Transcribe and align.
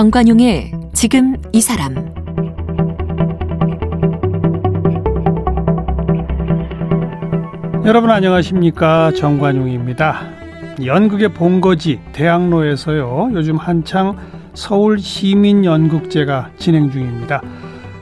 정관용의 0.00 0.72
지금 0.94 1.36
이 1.52 1.60
사람 1.60 1.94
여러분 7.84 8.10
안녕하십니까 8.10 9.12
정관용입니다. 9.12 10.22
연극의 10.86 11.34
본거지 11.34 12.00
대학로에서요 12.14 13.32
요즘 13.34 13.58
한창 13.58 14.16
서울 14.54 14.98
시민연극제가 14.98 16.52
진행 16.56 16.90
중입니다. 16.90 17.42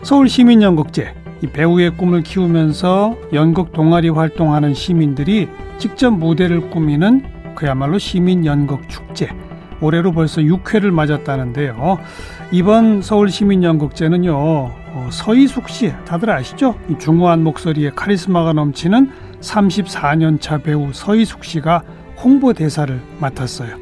서울 0.04 0.28
시민연극제 0.28 1.16
이 1.42 1.48
배우의 1.48 1.96
꿈을 1.96 2.22
키우면서 2.22 3.16
연극 3.32 3.72
동아리 3.72 4.08
활동하는 4.08 4.72
시민들이 4.72 5.48
직접 5.78 6.12
무대를 6.12 6.70
꾸미는 6.70 7.24
그야말로 7.56 7.98
시민연극 7.98 8.88
축제. 8.88 9.30
올해로 9.80 10.12
벌써 10.12 10.40
6회를 10.40 10.90
맞았다는데요. 10.90 11.98
이번 12.50 13.02
서울시민연극제는요, 13.02 14.32
어, 14.34 15.08
서희숙 15.10 15.68
씨, 15.68 15.92
다들 16.04 16.30
아시죠? 16.30 16.74
이 16.88 16.98
중후한 16.98 17.44
목소리에 17.44 17.90
카리스마가 17.90 18.52
넘치는 18.52 19.10
34년차 19.40 20.62
배우 20.62 20.92
서희숙 20.92 21.44
씨가 21.44 21.82
홍보대사를 22.22 23.00
맡았어요. 23.20 23.76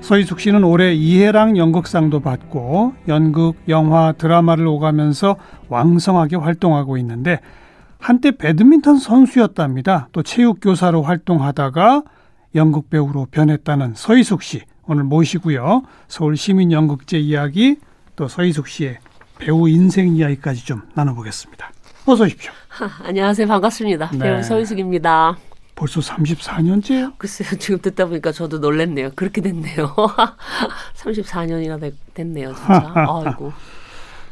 서희숙 0.00 0.40
씨는 0.40 0.64
올해 0.64 0.94
이해랑 0.94 1.56
연극상도 1.56 2.20
받고 2.20 2.94
연극, 3.08 3.56
영화, 3.68 4.12
드라마를 4.12 4.66
오가면서 4.66 5.36
왕성하게 5.68 6.36
활동하고 6.36 6.96
있는데 6.98 7.40
한때 7.98 8.30
배드민턴 8.30 8.98
선수였답니다. 8.98 10.08
또 10.12 10.22
체육교사로 10.22 11.02
활동하다가 11.02 12.04
연극 12.54 12.90
배우로 12.90 13.26
변했다는 13.30 13.94
서희숙 13.96 14.42
씨 14.42 14.62
오늘 14.88 15.04
모시고요. 15.04 15.82
서울 16.08 16.36
시민연극제 16.36 17.18
이야기 17.18 17.76
또 18.16 18.26
서희숙 18.26 18.68
씨의 18.68 18.98
배우 19.38 19.68
인생 19.68 20.16
이야기까지 20.16 20.64
좀 20.64 20.82
나눠보겠습니다. 20.94 21.70
어서 22.06 22.24
오십시오. 22.24 22.50
하, 22.68 22.90
안녕하세요. 23.06 23.46
반갑습니다. 23.46 24.10
네. 24.12 24.18
배우 24.18 24.42
서희숙입니다. 24.42 25.36
벌써 25.74 26.00
34년째요? 26.00 27.12
글쎄요. 27.18 27.50
지금 27.60 27.80
듣다 27.80 28.06
보니까 28.06 28.32
저도 28.32 28.58
놀랬네요. 28.58 29.10
그렇게 29.14 29.42
됐네요. 29.42 29.94
34년이나 30.96 31.92
됐네요. 32.14 32.54
진짜. 32.54 32.92
아이고. 32.96 33.52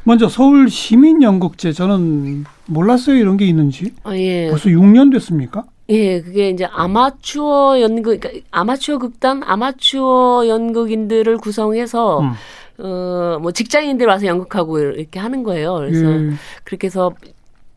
먼저 0.05 0.29
서울 0.29 0.71
시민연극제 0.71 1.73
저는 1.73 2.47
몰랐어요 2.67 3.17
이런 3.17 3.37
게 3.37 3.45
있는지. 3.45 3.93
아, 4.05 4.17
예. 4.17 4.49
벌써 4.49 4.71
6년 4.71 5.13
됐습니까? 5.13 5.65
예, 5.89 6.21
그게 6.21 6.51
이제 6.51 6.65
아마추어 6.65 7.81
연극, 7.81 8.21
그러니까 8.21 8.47
아마추어 8.51 8.99
극단, 8.99 9.43
아마추어 9.45 10.49
연극인들을 10.49 11.39
구성해서 11.39 12.21
음. 12.21 12.33
어, 12.79 13.39
뭐 13.41 13.53
직장인들 13.53 14.07
와서 14.07 14.27
연극하고 14.27 14.79
이렇게 14.79 15.19
하는 15.19 15.43
거예요. 15.43 15.77
그래서 15.77 16.07
예. 16.07 16.33
그렇게 16.65 16.89
해서 16.89 17.13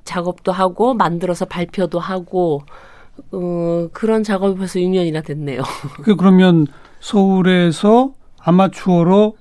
작업도 0.03 0.51
하고 0.51 0.93
만들어서 0.93 1.45
발표도 1.45 1.99
하고 1.99 2.63
어, 3.31 3.87
그런 3.93 4.23
작업이 4.23 4.57
벌써 4.57 4.79
6년이나 4.79 5.23
됐네요. 5.23 5.61
그 6.03 6.15
그러면 6.15 6.67
서울에서 6.99 8.13
아마추어로 8.39 9.37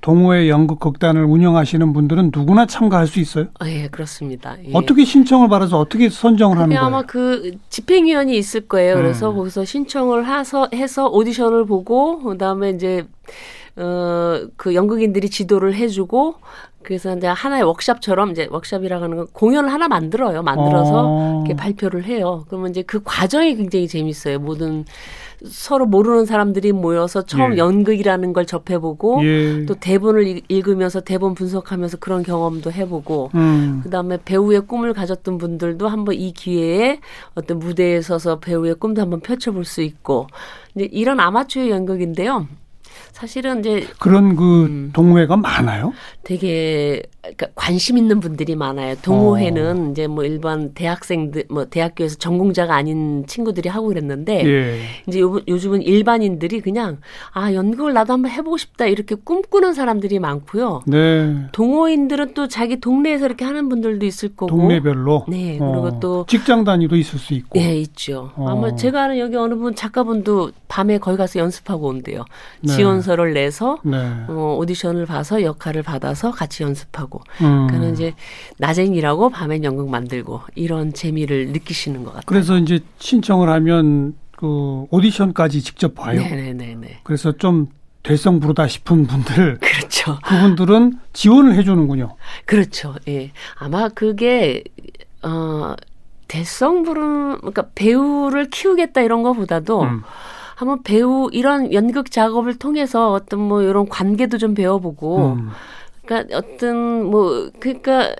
동호회 0.00 0.48
연극 0.48 0.78
극단을 0.78 1.24
운영하시는 1.24 1.92
분들은 1.92 2.30
누구나 2.34 2.66
참가할 2.66 3.06
수 3.06 3.18
있어요? 3.18 3.46
아, 3.58 3.68
예, 3.68 3.88
그렇습니다. 3.88 4.56
예. 4.64 4.70
어떻게 4.72 5.04
신청을 5.04 5.48
받아서 5.48 5.78
어떻게 5.78 6.08
선정을 6.08 6.56
하는 6.56 6.68
거예요? 6.68 6.80
아마 6.80 7.02
그 7.02 7.52
집행위원이 7.68 8.36
있을 8.36 8.68
거예요. 8.68 8.94
그래서 8.94 9.30
음. 9.30 9.36
거기서 9.36 9.64
신청을 9.64 10.26
해서 10.26 10.68
해서 10.72 11.08
오디션을 11.08 11.66
보고 11.66 12.20
그다음에 12.20 12.70
이제 12.70 13.06
어그 13.76 14.74
연극인들이 14.74 15.30
지도를 15.30 15.74
해주고 15.74 16.36
그래서 16.88 17.14
이제 17.14 17.26
하나의 17.26 17.64
워크샵처럼 17.64 18.30
이제 18.30 18.48
워크샵이라고 18.50 19.04
하는 19.04 19.16
건 19.18 19.26
공연을 19.34 19.70
하나 19.70 19.88
만들어요. 19.88 20.42
만들어서 20.42 21.04
어. 21.06 21.44
이렇게 21.44 21.54
발표를 21.54 22.04
해요. 22.04 22.46
그러면 22.48 22.70
이제 22.70 22.80
그 22.80 23.02
과정이 23.04 23.56
굉장히 23.56 23.86
재밌어요. 23.86 24.38
모든 24.38 24.86
서로 25.44 25.84
모르는 25.84 26.24
사람들이 26.24 26.72
모여서 26.72 27.26
처음 27.26 27.52
예. 27.52 27.56
연극이라는 27.58 28.32
걸 28.32 28.46
접해보고 28.46 29.20
예. 29.22 29.66
또 29.66 29.74
대본을 29.74 30.26
읽- 30.26 30.44
읽으면서 30.48 31.00
대본 31.02 31.34
분석하면서 31.34 31.98
그런 31.98 32.22
경험도 32.22 32.72
해보고 32.72 33.32
음. 33.34 33.80
그다음에 33.84 34.16
배우의 34.24 34.62
꿈을 34.62 34.94
가졌던 34.94 35.36
분들도 35.36 35.88
한번 35.88 36.14
이 36.14 36.32
기회에 36.32 37.00
어떤 37.34 37.58
무대에 37.58 38.00
서서 38.00 38.38
배우의 38.40 38.76
꿈도 38.76 39.02
한번 39.02 39.20
펼쳐볼 39.20 39.66
수 39.66 39.82
있고 39.82 40.26
이제 40.74 40.88
이런 40.90 41.20
아마추어 41.20 41.68
연극인데요. 41.68 42.46
사실은 43.12 43.60
이제 43.60 43.86
그런 43.98 44.36
그 44.36 44.64
음. 44.66 44.90
동호회가 44.92 45.36
많아요? 45.36 45.92
되게 46.24 47.02
그러니까 47.22 47.48
관심 47.54 47.98
있는 47.98 48.20
분들이 48.20 48.54
많아요. 48.54 48.94
동호회는 49.02 49.90
이제 49.90 50.06
뭐 50.06 50.24
일반 50.24 50.72
대학생들 50.74 51.44
뭐 51.50 51.64
대학교에서 51.66 52.16
전공자가 52.16 52.74
아닌 52.74 53.24
친구들이 53.26 53.68
하고 53.68 53.88
그랬는데 53.88 54.44
예. 54.46 54.80
이제 55.06 55.20
요, 55.20 55.40
요즘은 55.48 55.82
일반인들이 55.82 56.60
그냥 56.60 56.98
아 57.32 57.52
연극을 57.52 57.92
나도 57.92 58.12
한번 58.12 58.30
해보고 58.30 58.56
싶다 58.56 58.86
이렇게 58.86 59.14
꿈꾸는 59.14 59.74
사람들이 59.74 60.18
많고요. 60.18 60.82
네. 60.86 61.46
동호인들은 61.52 62.34
또 62.34 62.46
자기 62.48 62.80
동네에서 62.80 63.26
이렇게 63.26 63.44
하는 63.44 63.68
분들도 63.68 64.04
있을 64.06 64.30
거고 64.36 64.46
동네별로. 64.54 65.24
네, 65.28 65.58
어. 65.60 65.70
그리고 65.72 66.00
또- 66.00 66.24
직장 66.28 66.64
단위도 66.64 66.96
있을 66.96 67.18
수 67.18 67.34
있고. 67.34 67.58
네, 67.58 67.76
있죠. 67.80 68.30
어. 68.36 68.48
아마 68.48 68.74
제가 68.74 69.04
아는 69.04 69.18
여기 69.18 69.36
어느 69.36 69.54
분 69.54 69.74
작가분도 69.74 70.52
밤에 70.68 70.98
거기 70.98 71.16
가서 71.16 71.38
연습하고 71.40 71.88
온대요. 71.88 72.24
네. 72.60 72.72
지원서를 72.88 73.34
내서 73.34 73.78
네. 73.84 73.96
어, 74.28 74.56
오디션을 74.58 75.06
봐서 75.06 75.42
역할을 75.42 75.82
받아서 75.82 76.30
같이 76.30 76.62
연습하고. 76.62 77.20
음. 77.42 77.66
그러니까 77.68 77.92
이제 77.92 78.14
낮엔 78.58 78.94
일하고 78.94 79.30
밤엔 79.30 79.64
연극 79.64 79.88
만들고 79.90 80.40
이런 80.54 80.92
재미를 80.92 81.48
느끼시는 81.48 82.04
것 82.04 82.10
같아요. 82.10 82.24
그래서 82.26 82.56
이제 82.56 82.80
신청을 82.98 83.48
하면 83.48 84.14
그 84.36 84.86
오디션까지 84.90 85.62
직접 85.62 85.94
봐요. 85.94 86.20
네네네네. 86.20 87.00
그래서 87.02 87.32
좀 87.32 87.66
될성 88.02 88.40
부르다 88.40 88.68
싶은 88.68 89.06
분들 89.06 89.58
그렇죠. 89.60 90.18
그분들은 90.24 90.98
지원을 91.12 91.54
해주는군요. 91.54 92.16
그렇죠. 92.46 92.94
예. 93.08 93.32
아마 93.56 93.88
그게 93.88 94.62
어 95.22 95.74
대성 96.28 96.84
부르는 96.84 97.38
그러니까 97.38 97.66
배우를 97.74 98.50
키우겠다 98.50 99.00
이런 99.00 99.22
거보다도 99.22 99.82
음. 99.82 100.02
한번 100.58 100.82
배우 100.82 101.28
이런 101.30 101.72
연극 101.72 102.10
작업을 102.10 102.58
통해서 102.58 103.12
어떤 103.12 103.38
뭐 103.38 103.62
이런 103.62 103.88
관계도 103.88 104.38
좀 104.38 104.54
배워보고 104.54 105.34
음. 105.34 105.50
그러니까 106.04 106.36
어떤 106.36 107.04
뭐 107.04 107.48
그러니까 107.60 108.16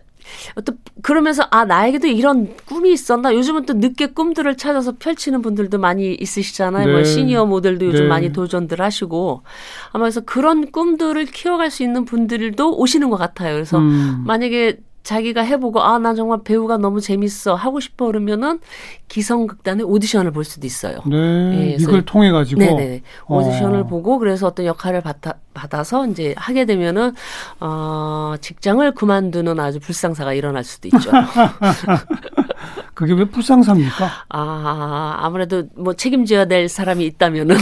어떤 0.54 0.78
그러면서 1.02 1.48
아 1.50 1.64
나에게도 1.64 2.06
이런 2.06 2.54
꿈이 2.64 2.92
있었나 2.92 3.34
요즘은 3.34 3.66
또 3.66 3.74
늦게 3.74 4.12
꿈들을 4.12 4.56
찾아서 4.56 4.92
펼치는 5.00 5.42
분들도 5.42 5.78
많이 5.78 6.14
있으시잖아요 6.14 6.86
뭐 6.86 6.98
네. 6.98 7.04
시니어 7.04 7.44
모델도 7.44 7.86
요즘 7.86 8.04
네. 8.04 8.08
많이 8.08 8.32
도전들 8.32 8.80
하시고 8.80 9.42
아마 9.90 10.04
그래서 10.04 10.20
그런 10.20 10.70
꿈들을 10.70 11.24
키워갈 11.26 11.72
수 11.72 11.82
있는 11.82 12.04
분들도 12.04 12.78
오시는 12.78 13.10
것 13.10 13.16
같아요 13.16 13.54
그래서 13.54 13.78
음. 13.78 14.22
만약에 14.24 14.78
자기가 15.08 15.40
해보고 15.40 15.80
아 15.82 15.98
나 15.98 16.14
정말 16.14 16.40
배우가 16.44 16.76
너무 16.76 17.00
재밌어 17.00 17.54
하고 17.54 17.80
싶어 17.80 18.06
그러면은 18.06 18.60
기성극단의 19.08 19.86
오디션을 19.86 20.32
볼 20.32 20.44
수도 20.44 20.66
있어요. 20.66 20.98
네. 21.06 21.16
예, 21.16 21.76
이걸 21.80 22.04
통해 22.04 22.30
가지고 22.30 22.60
네네 22.60 23.02
오디션을 23.26 23.80
어. 23.80 23.86
보고 23.86 24.18
그래서 24.18 24.46
어떤 24.46 24.66
역할을 24.66 25.00
받아, 25.00 25.32
받아서 25.54 26.06
이제 26.06 26.34
하게 26.36 26.66
되면은 26.66 27.14
어 27.58 28.34
직장을 28.40 28.92
그만두는 28.92 29.58
아주 29.58 29.80
불상사가 29.80 30.34
일어날 30.34 30.62
수도 30.62 30.88
있죠. 30.88 31.10
그게 32.92 33.14
왜 33.14 33.24
불상사입니까? 33.24 34.10
아 34.28 35.16
아무래도 35.20 35.64
뭐 35.74 35.94
책임져야 35.94 36.44
될 36.44 36.68
사람이 36.68 37.04
있다면은 37.06 37.56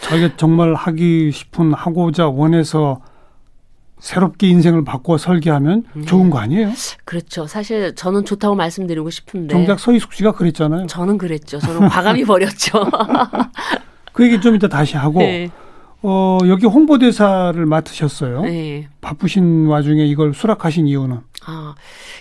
자기가 0.00 0.36
정말 0.38 0.74
하기 0.74 1.30
싶은 1.30 1.74
하고자 1.74 2.28
원해서 2.28 3.02
새롭게 3.98 4.48
인생을 4.48 4.84
바꿔 4.84 5.18
설계하면 5.18 5.84
음. 5.96 6.04
좋은 6.06 6.30
거 6.30 6.38
아니에요? 6.38 6.70
그렇죠. 7.04 7.46
사실 7.46 7.94
저는 7.94 8.24
좋다고 8.24 8.54
말씀드리고 8.54 9.10
싶은데 9.10 9.52
정작 9.52 9.80
서희숙 9.80 10.12
씨가 10.12 10.32
그랬잖아요. 10.32 10.86
저는 10.86 11.18
그랬죠. 11.18 11.58
저는 11.58 11.88
과감히 11.88 12.24
버렸죠. 12.26 12.86
그 14.12 14.24
얘기 14.24 14.40
좀 14.40 14.54
이따 14.54 14.68
다시 14.68 14.96
하고 14.96 15.20
네. 15.20 15.50
어, 16.02 16.38
여기 16.46 16.66
홍보대사를 16.66 17.64
맡으셨어요. 17.66 18.42
네. 18.42 18.88
바쁘신 19.00 19.66
와중에 19.66 20.06
이걸 20.06 20.32
수락하신 20.32 20.86
이유는 20.86 21.18
아, 21.46 21.74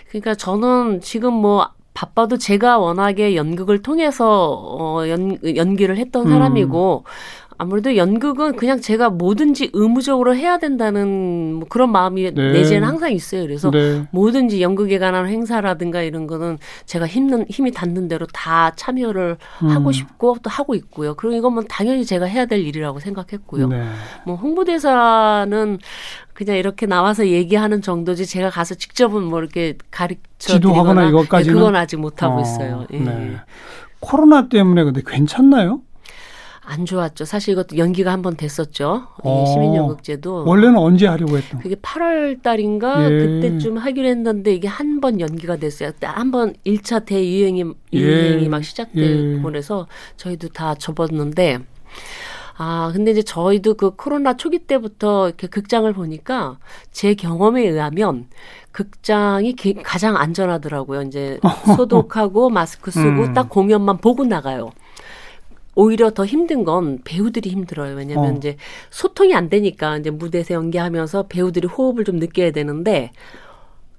그러니까 0.09 0.35
저는 0.35 1.01
지금 1.01 1.33
뭐 1.33 1.69
바빠도 1.93 2.37
제가 2.37 2.77
워낙에 2.77 3.35
연극을 3.35 3.81
통해서 3.81 4.51
어, 4.51 5.07
연, 5.09 5.39
연기를 5.55 5.97
했던 5.97 6.27
음. 6.27 6.31
사람이고 6.31 7.05
아무래도 7.57 7.95
연극은 7.95 8.55
그냥 8.55 8.79
제가 8.79 9.09
뭐든지 9.09 9.71
의무적으로 9.73 10.35
해야 10.35 10.59
된다는 10.59 11.55
뭐 11.55 11.67
그런 11.67 11.91
마음이 11.91 12.31
네. 12.33 12.51
내재는 12.53 12.87
항상 12.87 13.11
있어요. 13.11 13.41
그래서 13.41 13.71
네. 13.71 14.07
뭐든지 14.11 14.61
연극에 14.61 14.99
관한 14.99 15.27
행사라든가 15.27 16.01
이런 16.01 16.27
거는 16.27 16.59
제가 16.85 17.07
힘는 17.07 17.45
힘이 17.49 17.71
닿는 17.71 18.07
대로 18.07 18.27
다 18.27 18.71
참여를 18.75 19.37
음. 19.63 19.67
하고 19.67 19.91
싶고 19.91 20.37
또 20.43 20.49
하고 20.49 20.75
있고요. 20.75 21.15
그리고 21.15 21.35
이건 21.35 21.53
뭐 21.53 21.63
당연히 21.67 22.05
제가 22.05 22.25
해야 22.25 22.45
될 22.45 22.59
일이라고 22.59 22.99
생각했고요. 22.99 23.67
네. 23.67 23.83
뭐 24.25 24.35
홍보대사는 24.35 25.79
그냥 26.33 26.55
이렇게 26.57 26.85
나와서 26.85 27.27
얘기하는 27.27 27.81
정도지 27.81 28.27
제가 28.27 28.51
가서 28.51 28.75
직접은 28.75 29.23
뭐 29.23 29.39
이렇게 29.39 29.75
가르쳐 29.89 30.19
지도하거나 30.37 31.09
이것까지는? 31.09 31.55
예, 31.55 31.59
그건 31.59 31.75
아직 31.75 31.97
못 31.97 32.21
하고 32.21 32.37
어, 32.37 32.41
있어요. 32.41 32.85
예. 32.93 32.99
네. 32.99 33.37
코로나 33.99 34.47
때문에 34.47 34.83
근데 34.83 35.01
괜찮나요? 35.05 35.81
안 36.69 36.85
좋았죠. 36.85 37.23
사실 37.25 37.53
이것도 37.53 37.77
연기가 37.77 38.11
한 38.11 38.21
번 38.21 38.35
됐었죠. 38.35 39.07
어. 39.23 39.43
이 39.43 39.51
시민연극제도 39.53 40.43
원래는 40.45 40.77
언제 40.77 41.07
하려고 41.07 41.37
했던? 41.37 41.61
그게 41.61 41.75
8월 41.75 42.41
달인가 42.43 43.05
예. 43.05 43.09
그때쯤 43.17 43.77
하기로 43.77 44.07
했는데 44.07 44.53
이게 44.53 44.67
한 44.67 44.99
번 44.99 45.19
연기가 45.21 45.55
됐어요. 45.55 45.91
한 46.01 46.31
번 46.31 46.53
1차 46.65 47.05
대유행이 47.05 47.63
유행이 47.93 48.43
예. 48.43 48.49
막 48.49 48.63
시작되고 48.63 49.37
예. 49.37 49.41
그래서 49.41 49.87
저희도 50.17 50.49
다 50.49 50.75
접었는데 50.75 51.59
아, 52.57 52.89
근데 52.91 53.11
이제 53.11 53.21
저희도 53.21 53.75
그 53.75 53.95
코로나 53.95 54.35
초기 54.35 54.57
때부터 54.59 55.27
이렇게 55.27 55.45
극장을 55.47 55.91
보니까 55.93 56.57
제 56.91 57.13
경험에 57.13 57.61
의하면 57.67 58.25
극장이 58.71 59.53
기- 59.53 59.75
가장 59.75 60.17
안전하더라고요. 60.17 61.03
이제 61.03 61.39
소독하고 61.77 62.49
마스크 62.49 62.89
쓰고 62.91 63.07
음. 63.25 63.33
딱 63.33 63.47
공연만 63.49 63.97
보고 63.99 64.25
나가요. 64.25 64.71
오히려 65.77 66.09
더 66.09 66.25
힘든 66.25 66.63
건 66.63 66.99
배우들이 67.03 67.51
힘들어요. 67.51 67.95
왜냐면 67.95 68.33
어. 68.33 68.37
이제 68.37 68.57
소통이 68.89 69.35
안 69.35 69.47
되니까 69.47 69.97
이제 69.97 70.09
무대에서 70.09 70.55
연기하면서 70.55 71.27
배우들이 71.27 71.67
호흡을 71.67 72.03
좀 72.03 72.15
느껴야 72.15 72.51
되는데 72.51 73.11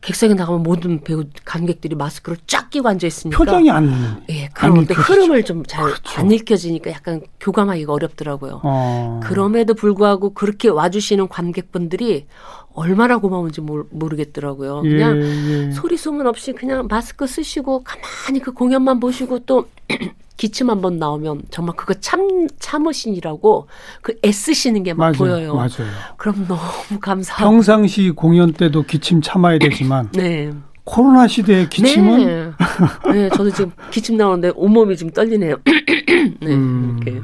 객석에 0.01 0.35
나가면 0.35 0.65
모든 0.65 1.03
배우 1.03 1.25
관객들이 1.45 1.95
마스크를 1.95 2.39
쫙 2.49 2.69
끼고 2.71 2.89
앉아 2.89 3.07
있으니까 3.07 3.39
표정이 3.39 3.71
안. 3.71 4.25
예, 4.29 4.49
그런 4.55 4.75
또 4.75 4.83
읽혀지죠. 4.83 5.03
흐름을 5.03 5.45
좀 5.45 5.65
잘안 5.67 5.93
그렇죠. 5.93 6.35
읽혀지니까 6.35 6.91
약간 6.91 7.21
교감하기가 7.39 7.93
어렵더라고요. 7.93 8.61
어. 8.65 9.21
그럼에도 9.23 9.75
불구하고 9.75 10.35
그렇게 10.35 10.69
와주시는 10.69 11.29
관객분들이 11.29 12.27
얼마나 12.75 13.19
고마운지 13.19 13.61
모르, 13.61 13.85
모르겠더라고요. 13.91 14.83
예, 14.85 14.89
그냥 14.89 15.23
예. 15.23 15.71
소리 15.73 15.97
소문 15.97 16.27
없이 16.27 16.53
그냥 16.53 16.89
마스크 16.89 17.27
쓰시고 17.27 17.85
가만히 17.85 18.41
그 18.41 18.53
공연만 18.53 18.99
보시고 18.99 19.41
또 19.41 19.69
기침 20.39 20.71
한 20.71 20.81
번 20.81 20.99
나오면 20.99 21.43
정말 21.51 21.75
그거 21.77 21.93
참 21.95 22.47
참으신이라고 22.61 23.67
그 24.01 24.15
애쓰시는 24.25 24.85
게 24.85 24.95
막. 24.95 25.13
보여요. 25.13 25.55
맞아요. 25.55 25.91
그럼 26.17 26.47
너무 26.49 26.61
감사하고. 27.03 27.45
평상시 27.51 28.11
공연 28.13 28.53
때도 28.53 28.85
기침 28.85 29.21
참아야 29.21 29.59
되지만 29.59 30.09
네. 30.15 30.51
코로나 30.85 31.27
시대의 31.27 31.69
기침은 31.69 32.25
네. 32.25 33.13
네, 33.13 33.29
저도 33.31 33.51
지금 33.51 33.73
기침 33.91 34.17
나오는데 34.17 34.53
온몸이 34.55 34.97
지금 34.97 35.13
떨리네요. 35.13 35.57
네, 36.41 36.47
음. 36.47 37.01
이렇게. 37.05 37.21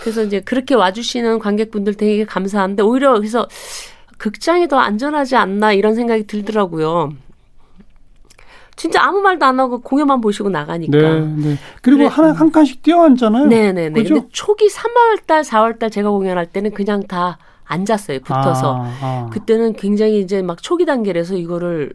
그래서 0.00 0.22
이제 0.22 0.40
그렇게 0.40 0.74
와주시는 0.74 1.38
관객분들 1.38 1.94
되게 1.94 2.24
감사한데 2.24 2.82
오히려 2.82 3.14
그래서 3.14 3.48
극장이 4.18 4.68
더 4.68 4.76
안전하지 4.78 5.34
않나 5.36 5.72
이런 5.72 5.94
생각이 5.94 6.26
들더라고요. 6.26 7.14
진짜 8.76 9.02
아무 9.02 9.20
말도 9.20 9.44
안 9.44 9.60
하고 9.60 9.80
공연만 9.80 10.20
보시고 10.20 10.48
나가니까. 10.50 10.96
네, 10.98 11.20
네. 11.20 11.56
그리고. 11.82 12.08
하나 12.08 12.32
한 12.32 12.50
칸씩 12.50 12.82
뛰어앉잖아요. 12.82 13.46
네 13.46 13.72
네네. 13.72 14.02
그죠? 14.02 14.14
근데 14.14 14.28
초기 14.32 14.68
3월달, 14.68 15.44
4월달 15.44 15.92
제가 15.92 16.10
공연할 16.10 16.46
때는 16.46 16.72
그냥 16.72 17.02
다 17.06 17.38
앉았어요. 17.64 18.20
붙어서. 18.20 18.76
아, 18.76 18.98
아. 19.00 19.30
그때는 19.32 19.74
굉장히 19.74 20.20
이제 20.20 20.42
막 20.42 20.62
초기 20.62 20.84
단계라서 20.84 21.34
이거를 21.36 21.92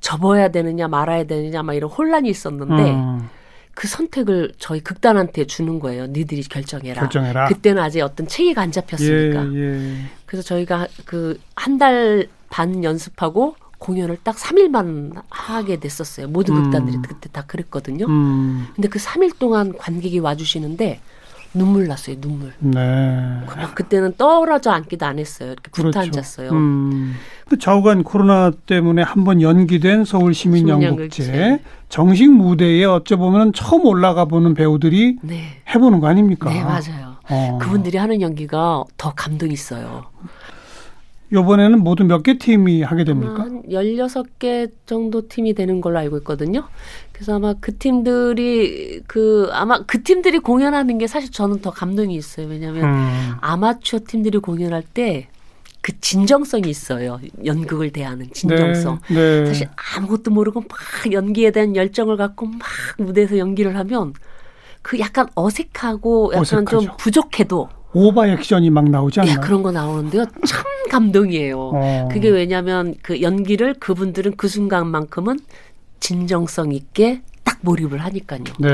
접어야 0.00 0.48
되느냐 0.48 0.88
말아야 0.88 1.24
되느냐 1.24 1.62
막 1.62 1.74
이런 1.74 1.90
혼란이 1.90 2.28
있었는데 2.28 2.90
음, 2.92 3.28
그 3.74 3.88
선택을 3.88 4.52
저희 4.58 4.80
극단한테 4.80 5.46
주는 5.46 5.78
거예요. 5.80 6.06
니들이 6.06 6.42
결정해라. 6.42 7.00
결정해라. 7.02 7.46
그때는 7.48 7.82
아직 7.82 8.00
어떤 8.02 8.26
체계가 8.26 8.60
안 8.62 8.72
잡혔으니까. 8.72 9.52
예, 9.54 9.58
예. 9.58 9.94
그래서 10.26 10.46
저희가 10.46 10.86
그 11.04 11.38
한 11.56 11.78
달 11.78 12.26
반 12.48 12.84
연습하고 12.84 13.56
공연을 13.78 14.18
딱 14.22 14.36
3일만 14.36 15.22
하게 15.28 15.78
됐었어요. 15.78 16.28
모든 16.28 16.56
음. 16.56 16.62
극단들이 16.64 16.98
그때 17.06 17.28
다 17.30 17.44
그랬거든요. 17.46 18.06
음, 18.06 18.66
근데 18.74 18.88
그 18.88 18.98
3일 18.98 19.38
동안 19.38 19.72
관객이 19.76 20.18
와주시는데 20.18 21.00
눈물 21.54 21.86
났어요. 21.86 22.16
눈물. 22.20 22.52
네. 22.58 23.40
막 23.46 23.74
그때는 23.74 24.14
떨어져 24.18 24.72
앉기도 24.72 25.06
안 25.06 25.18
했어요. 25.18 25.52
이렇게 25.52 25.70
붙어 25.70 25.82
그렇죠. 25.90 26.00
앉았어요. 26.00 26.50
음. 26.50 27.14
그 27.48 27.58
좌우간 27.58 28.02
코로나 28.02 28.50
때문에 28.50 29.02
한 29.02 29.24
번 29.24 29.40
연기된 29.40 30.04
서울 30.04 30.34
시민연극제. 30.34 31.60
정식 31.88 32.30
무대에 32.30 32.84
어찌 32.84 33.14
보면 33.16 33.52
처음 33.54 33.86
올라가 33.86 34.24
보는 34.26 34.52
배우들이 34.54 35.16
네. 35.22 35.62
해보는 35.74 36.00
거 36.00 36.08
아닙니까? 36.08 36.50
네, 36.50 36.62
맞아요. 36.62 37.16
어. 37.30 37.58
그분들이 37.60 37.96
하는 37.96 38.20
연기가 38.20 38.84
더 38.98 39.12
감동이 39.14 39.52
있어요. 39.52 40.04
이번에는 41.32 41.80
모두 41.82 42.04
몇 42.04 42.22
개 42.22 42.38
팀이 42.38 42.82
하게 42.82 43.04
됩니까? 43.04 43.42
한 43.42 43.62
16개 43.64 44.70
정도 44.86 45.28
팀이 45.28 45.54
되는 45.54 45.80
걸로 45.80 45.98
알고 45.98 46.18
있거든요. 46.18 46.68
그래서 47.12 47.34
아마 47.36 47.54
그 47.60 47.76
팀들이 47.76 49.02
그 49.06 49.48
아마 49.52 49.82
그 49.86 50.02
팀들이 50.02 50.38
공연하는 50.38 50.98
게 50.98 51.06
사실 51.06 51.30
저는 51.32 51.60
더 51.62 51.70
감동이 51.70 52.14
있어요. 52.14 52.46
왜냐하면 52.46 52.84
음. 52.84 53.32
아마추어 53.40 54.00
팀들이 54.06 54.38
공연할 54.38 54.82
때 54.82 55.28
그 55.86 55.92
진정성이 56.00 56.68
있어요. 56.68 57.20
연극을 57.44 57.92
대하는 57.92 58.28
진정성. 58.32 58.98
네, 59.08 59.14
네. 59.42 59.46
사실 59.46 59.68
아무것도 59.96 60.32
모르고 60.32 60.62
막 60.62 61.12
연기에 61.12 61.52
대한 61.52 61.76
열정을 61.76 62.16
갖고 62.16 62.46
막 62.46 62.58
무대에서 62.98 63.38
연기를 63.38 63.76
하면 63.76 64.12
그 64.82 64.98
약간 64.98 65.28
어색하고 65.36 66.32
약간 66.32 66.44
좀 66.44 66.58
어색하죠. 66.78 66.96
부족해도 66.96 67.68
오버 67.96 68.26
액션이 68.26 68.68
막 68.68 68.90
나오지 68.90 69.20
야 69.20 69.22
않나요? 69.22 69.40
그런 69.40 69.62
거 69.62 69.72
나오는데요. 69.72 70.26
참 70.46 70.64
감동이에요. 70.90 71.58
어. 71.58 72.08
그게 72.12 72.28
왜냐하면 72.28 72.94
그 73.00 73.22
연기를 73.22 73.72
그분들은 73.72 74.36
그 74.36 74.48
순간만큼은 74.48 75.38
진정성 76.00 76.72
있게 76.72 77.22
딱 77.22 77.22
몰입을 77.66 77.98
하니까요. 77.98 78.44
네. 78.60 78.68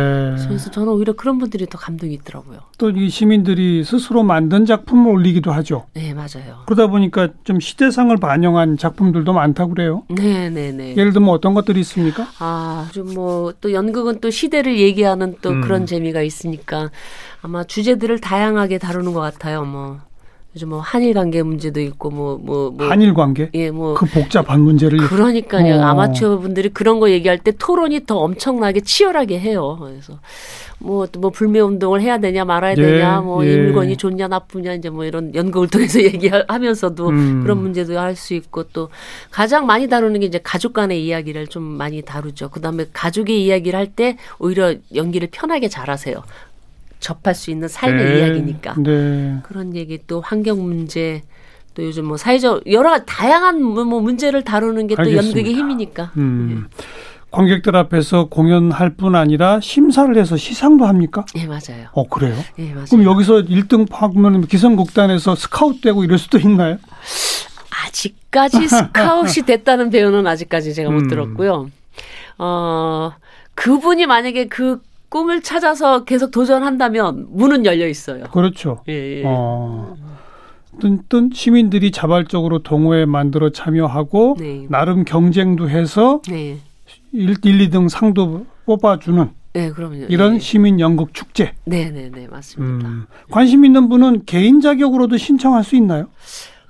그래서 0.46 0.70
저는 0.70 0.88
오히려 0.92 1.14
그런 1.14 1.38
분들이 1.38 1.66
더 1.66 1.78
감동이 1.78 2.14
있더라고요. 2.14 2.60
또 2.78 2.90
이 2.92 3.08
시민들이 3.08 3.82
스스로 3.84 4.22
만든 4.22 4.66
작품을 4.66 5.10
올리기도 5.12 5.50
하죠. 5.50 5.86
네, 5.94 6.12
맞아요. 6.14 6.62
그러다 6.66 6.86
보니까 6.88 7.28
좀 7.44 7.58
시대상을 7.58 8.14
반영한 8.18 8.76
작품들도 8.76 9.32
많다고 9.32 9.70
그래요. 9.74 10.02
네, 10.08 10.50
네, 10.50 10.70
네. 10.72 10.94
예를 10.96 11.12
들면 11.12 11.30
어떤 11.30 11.54
것들이 11.54 11.80
있습니까? 11.80 12.28
아, 12.38 12.88
좀 12.92 13.14
뭐 13.14 13.52
또 13.60 13.72
연극은 13.72 14.20
또 14.20 14.30
시대를 14.30 14.78
얘기하는 14.78 15.36
또 15.42 15.50
음. 15.50 15.60
그런 15.62 15.86
재미가 15.86 16.22
있으니까 16.22 16.90
아마 17.40 17.64
주제들을 17.64 18.20
다양하게 18.20 18.78
다루는 18.78 19.12
것 19.14 19.20
같아요. 19.20 19.64
뭐 19.64 19.98
요즘 20.54 20.68
뭐 20.68 20.80
한일 20.80 21.14
관계 21.14 21.42
문제도 21.42 21.80
있고 21.80 22.10
뭐뭐 22.10 22.70
뭐 22.76 22.86
한일 22.88 23.14
관계 23.14 23.48
예, 23.54 23.70
뭐 23.70 23.94
그 23.94 24.04
복잡한 24.06 24.60
문제를 24.60 24.98
그러니까요. 24.98 25.76
어. 25.76 25.82
아마추어 25.84 26.38
분들이 26.38 26.68
그런 26.68 27.00
거 27.00 27.10
얘기할 27.10 27.38
때 27.38 27.52
토론이 27.52 28.04
더 28.06 28.18
엄청나게 28.18 28.80
치열하게 28.82 29.40
해요. 29.40 29.78
그래서 29.80 30.18
뭐또뭐 30.78 31.30
불매 31.30 31.60
운동을 31.60 32.02
해야 32.02 32.18
되냐 32.18 32.44
말아야 32.44 32.72
예, 32.72 32.82
되냐 32.82 33.20
뭐 33.20 33.46
예. 33.46 33.52
이 33.52 33.56
물건이 33.56 33.96
좋냐 33.96 34.28
나쁘냐 34.28 34.74
이제 34.74 34.90
뭐 34.90 35.04
이런 35.04 35.34
연극을 35.34 35.68
통해서 35.68 36.00
얘기하면서도 36.04 37.08
음. 37.08 37.40
그런 37.42 37.58
문제도 37.62 37.98
할 37.98 38.12
수 38.16 38.34
있고 38.34 38.64
또 38.74 38.90
가장 39.30 39.64
많이 39.64 39.88
다루는 39.88 40.20
게 40.20 40.26
이제 40.26 40.38
가족 40.42 40.74
간의 40.74 41.02
이야기를 41.04 41.46
좀 41.46 41.62
많이 41.62 42.02
다루죠. 42.02 42.50
그다음에 42.50 42.84
가족의 42.92 43.42
이야기를 43.44 43.78
할 43.78 43.86
때 43.96 44.16
오히려 44.38 44.74
연기를 44.94 45.28
편하게 45.32 45.68
잘하세요. 45.68 46.22
접할 47.02 47.34
수 47.34 47.50
있는 47.50 47.68
삶의 47.68 48.04
네, 48.04 48.18
이야기니까. 48.18 48.74
네. 48.78 49.38
그런 49.42 49.74
얘기 49.74 49.98
또 50.06 50.20
환경 50.20 50.62
문제 50.62 51.22
또 51.74 51.84
요즘 51.84 52.06
뭐 52.06 52.16
사회적 52.16 52.70
여러 52.70 52.98
다양한 53.04 53.62
뭐, 53.62 53.84
뭐 53.84 54.00
문제를 54.00 54.42
다루는 54.42 54.86
게 54.86 54.94
또. 54.94 55.14
연극의 55.14 55.52
힘이니까. 55.52 56.12
음. 56.16 56.68
관객들 57.30 57.74
앞에서 57.76 58.26
공연할 58.26 58.90
뿐 58.90 59.16
아니라 59.16 59.58
심사를 59.60 60.14
해서 60.16 60.36
시상도 60.36 60.84
합니까? 60.84 61.24
예, 61.34 61.46
맞아요. 61.46 61.88
어 61.92 62.06
그래요? 62.06 62.36
예, 62.58 62.72
맞아요. 62.74 62.84
그럼 62.90 63.04
여기서 63.04 63.42
1등 63.42 63.88
하면 63.90 64.46
기성극단에서 64.46 65.34
스카웃되고 65.34 66.04
이럴 66.04 66.18
수도 66.18 66.38
있나요? 66.38 66.76
아직까지 67.86 68.68
스카웃이 68.68 69.44
됐다는 69.48 69.88
배우는 69.88 70.26
아직까지 70.26 70.74
제가 70.74 70.90
못 70.90 71.04
음. 71.04 71.08
들었고요. 71.08 71.70
어, 72.36 73.12
그분이 73.54 74.06
만약에 74.06 74.48
그 74.48 74.82
꿈을 75.12 75.42
찾아서 75.42 76.04
계속 76.04 76.30
도전한다면 76.30 77.26
문은 77.28 77.66
열려 77.66 77.86
있어요. 77.86 78.24
그렇죠. 78.32 78.82
예, 78.88 79.18
예. 79.18 79.22
어. 79.26 79.94
어떤, 80.74 81.28
시민들이 81.30 81.90
자발적으로 81.90 82.62
동호회 82.62 83.04
만들어 83.04 83.50
참여하고 83.50 84.36
네. 84.40 84.66
나름 84.70 85.04
경쟁도 85.04 85.68
해서 85.68 86.22
네. 86.26 86.56
1, 87.12 87.28
1, 87.44 87.68
2등 87.68 87.90
상도 87.90 88.46
뽑아주는 88.64 89.30
네, 89.52 89.68
그럼요. 89.68 90.06
이런 90.08 90.36
예. 90.36 90.38
시민 90.38 90.80
연극 90.80 91.12
축제. 91.12 91.52
네, 91.66 91.90
네, 91.90 92.10
네, 92.10 92.26
맞습니다. 92.26 92.88
음, 92.88 93.06
관심 93.30 93.66
있는 93.66 93.90
분은 93.90 94.24
개인 94.24 94.62
자격으로도 94.62 95.18
신청할 95.18 95.62
수 95.62 95.76
있나요? 95.76 96.06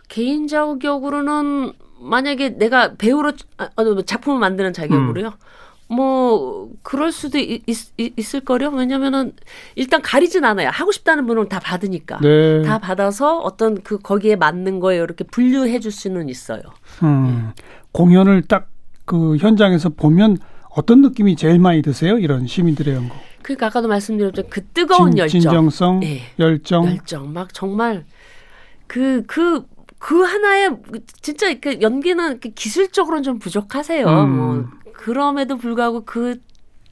개인 0.08 0.48
자격으로는 0.48 1.74
만약에 2.00 2.56
내가 2.58 2.94
배우로 2.96 3.34
아, 3.58 3.68
어, 3.76 3.84
뭐 3.84 4.02
작품을 4.02 4.40
만드는 4.40 4.72
자격으로요. 4.72 5.28
음. 5.28 5.61
뭐 5.94 6.70
그럴 6.82 7.12
수도 7.12 7.38
있, 7.38 7.62
있, 7.68 8.34
을 8.34 8.40
거요. 8.40 8.70
왜냐면은 8.70 9.32
일단 9.74 10.02
가리진 10.02 10.44
않아요. 10.44 10.70
하고 10.72 10.92
싶다는 10.92 11.26
분은 11.26 11.48
다 11.48 11.60
받으니까. 11.60 12.18
네. 12.20 12.62
다 12.62 12.78
받아서 12.78 13.38
어떤 13.38 13.82
그 13.82 13.98
거기에 13.98 14.36
맞는 14.36 14.80
거에 14.80 14.96
이렇게 14.96 15.24
분류해 15.24 15.80
줄 15.80 15.92
수는 15.92 16.28
있어요. 16.28 16.62
음, 17.02 17.52
공연을 17.92 18.42
딱 18.42 18.72
그 19.04 19.36
현장에서 19.36 19.90
보면 19.90 20.38
어떤 20.70 21.02
느낌이 21.02 21.36
제일 21.36 21.58
많이 21.58 21.82
드세요? 21.82 22.18
이런 22.18 22.46
시민들의 22.46 22.94
연극. 22.94 23.16
그러니까 23.42 23.66
아까도 23.66 23.88
말씀드렸던 23.88 24.46
그 24.48 24.64
뜨거운 24.68 25.10
진, 25.10 25.18
열정. 25.18 25.40
진정성, 25.40 26.00
예. 26.04 26.20
열정. 26.38 26.86
열정 26.86 27.32
막 27.32 27.52
정말 27.52 28.04
그그그 28.86 30.22
하나의 30.22 30.70
진짜 31.20 31.52
그 31.60 31.80
연기는 31.80 32.30
이렇게 32.30 32.50
기술적으로는 32.50 33.22
좀 33.22 33.38
부족하세요. 33.38 34.06
음. 34.06 34.36
뭐 34.36 34.64
그럼에도 35.02 35.56
불구하고 35.56 36.04
그 36.04 36.40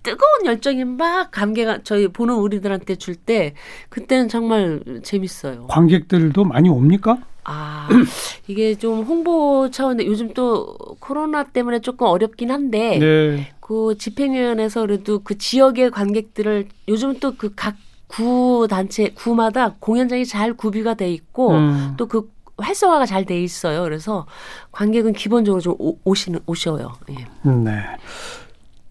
뜨거운 0.03 0.47
열정이 0.47 0.85
막 0.85 1.31
감개가 1.31 1.81
저희 1.85 2.09
보는 2.09 2.35
우리들한테 2.37 2.97
줄 2.97 3.15
때 3.15 3.55
그때는 3.91 4.29
정말 4.29 4.81
재밌어요. 5.03 5.67
관객들도 5.69 6.45
많이 6.45 6.69
옵니까? 6.69 7.19
아 7.45 7.89
이게 8.49 8.75
좀 8.75 9.03
홍보 9.03 9.71
차원에 9.71 10.07
요즘 10.07 10.33
또 10.35 10.77
코로나 11.01 11.45
때문에 11.45 11.81
조금 11.81 12.07
어렵긴 12.07 12.51
한데 12.51 12.99
네. 12.99 13.53
그 13.61 13.97
집행위원회에서 13.99 14.81
그래도 14.83 15.21
그 15.23 15.37
지역의 15.39 15.91
관객들을 15.91 16.67
요즘 16.89 17.19
또 17.21 17.33
그 17.37 17.55
각 17.55 17.77
구 18.11 18.67
단체 18.69 19.11
구마다 19.11 19.77
공연장이 19.79 20.27
잘 20.27 20.53
구비가 20.55 20.95
돼 20.95 21.13
있고 21.13 21.53
음. 21.53 21.95
또그 21.97 22.29
활성화가 22.61 23.07
잘 23.07 23.25
돼 23.25 23.41
있어요. 23.43 23.83
그래서 23.83 24.27
관객은 24.73 25.13
기본적으로 25.13 25.61
좀 25.61 25.75
오, 25.79 25.97
오시는 26.05 26.41
오셔요. 26.47 26.93
예. 27.11 27.51
네. 27.51 27.83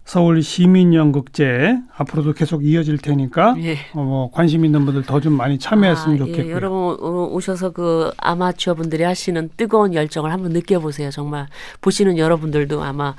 서울 0.04 0.42
시민연극제 0.42 1.78
앞으로도 1.96 2.32
계속 2.32 2.64
이어질 2.64 2.98
테니까 2.98 3.54
예. 3.58 3.74
어, 3.94 4.02
뭐 4.02 4.30
관심 4.32 4.64
있는 4.64 4.84
분들 4.84 5.04
더 5.04 5.20
좀 5.20 5.34
많이 5.34 5.56
참여했으면 5.58 6.14
아, 6.16 6.18
좋겠고요. 6.18 6.46
예, 6.46 6.50
여러분 6.50 6.96
어, 7.00 7.28
오셔서 7.30 7.70
그 7.70 8.10
아마추어 8.16 8.74
분들이 8.74 9.04
하시는 9.04 9.48
뜨거운 9.56 9.94
열정을 9.94 10.32
한번 10.32 10.50
느껴보세요. 10.52 11.10
정말 11.10 11.46
보시는 11.80 12.18
여러분들도 12.18 12.82
아마 12.82 13.14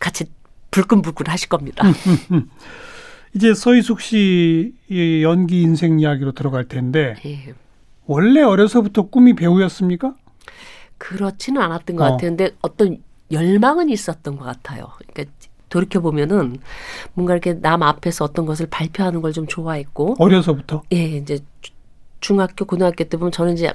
같이 0.00 0.24
불끈불끈 0.72 1.26
하실 1.28 1.48
겁니다. 1.48 1.84
이제 3.34 3.54
서희숙 3.54 4.00
씨의 4.00 5.22
연기 5.22 5.62
인생 5.62 6.00
이야기로 6.00 6.32
들어갈 6.32 6.64
텐데 6.64 7.14
예. 7.24 7.54
원래 8.06 8.42
어려서부터 8.42 9.02
꿈이 9.08 9.34
배우였습니까? 9.34 10.14
그렇지는 10.98 11.60
않았던 11.62 11.96
것 11.96 12.04
어. 12.04 12.10
같아요. 12.12 12.30
근데 12.30 12.50
어떤 12.62 12.98
열망은 13.30 13.88
있었던 13.90 14.36
것 14.36 14.44
같아요. 14.44 14.88
그러니까 15.12 15.34
돌이켜 15.68 16.00
보면은 16.00 16.58
뭔가 17.14 17.32
이렇게 17.34 17.54
남 17.54 17.82
앞에서 17.82 18.24
어떤 18.24 18.46
것을 18.46 18.66
발표하는 18.66 19.20
걸 19.22 19.32
좀 19.32 19.46
좋아했고, 19.46 20.16
어려서부터. 20.18 20.82
예, 20.92 21.04
이제 21.16 21.38
주- 21.60 21.72
중학교, 22.20 22.64
고등학교 22.64 23.04
때 23.04 23.16
보면 23.16 23.32
저는 23.32 23.54
이제 23.54 23.72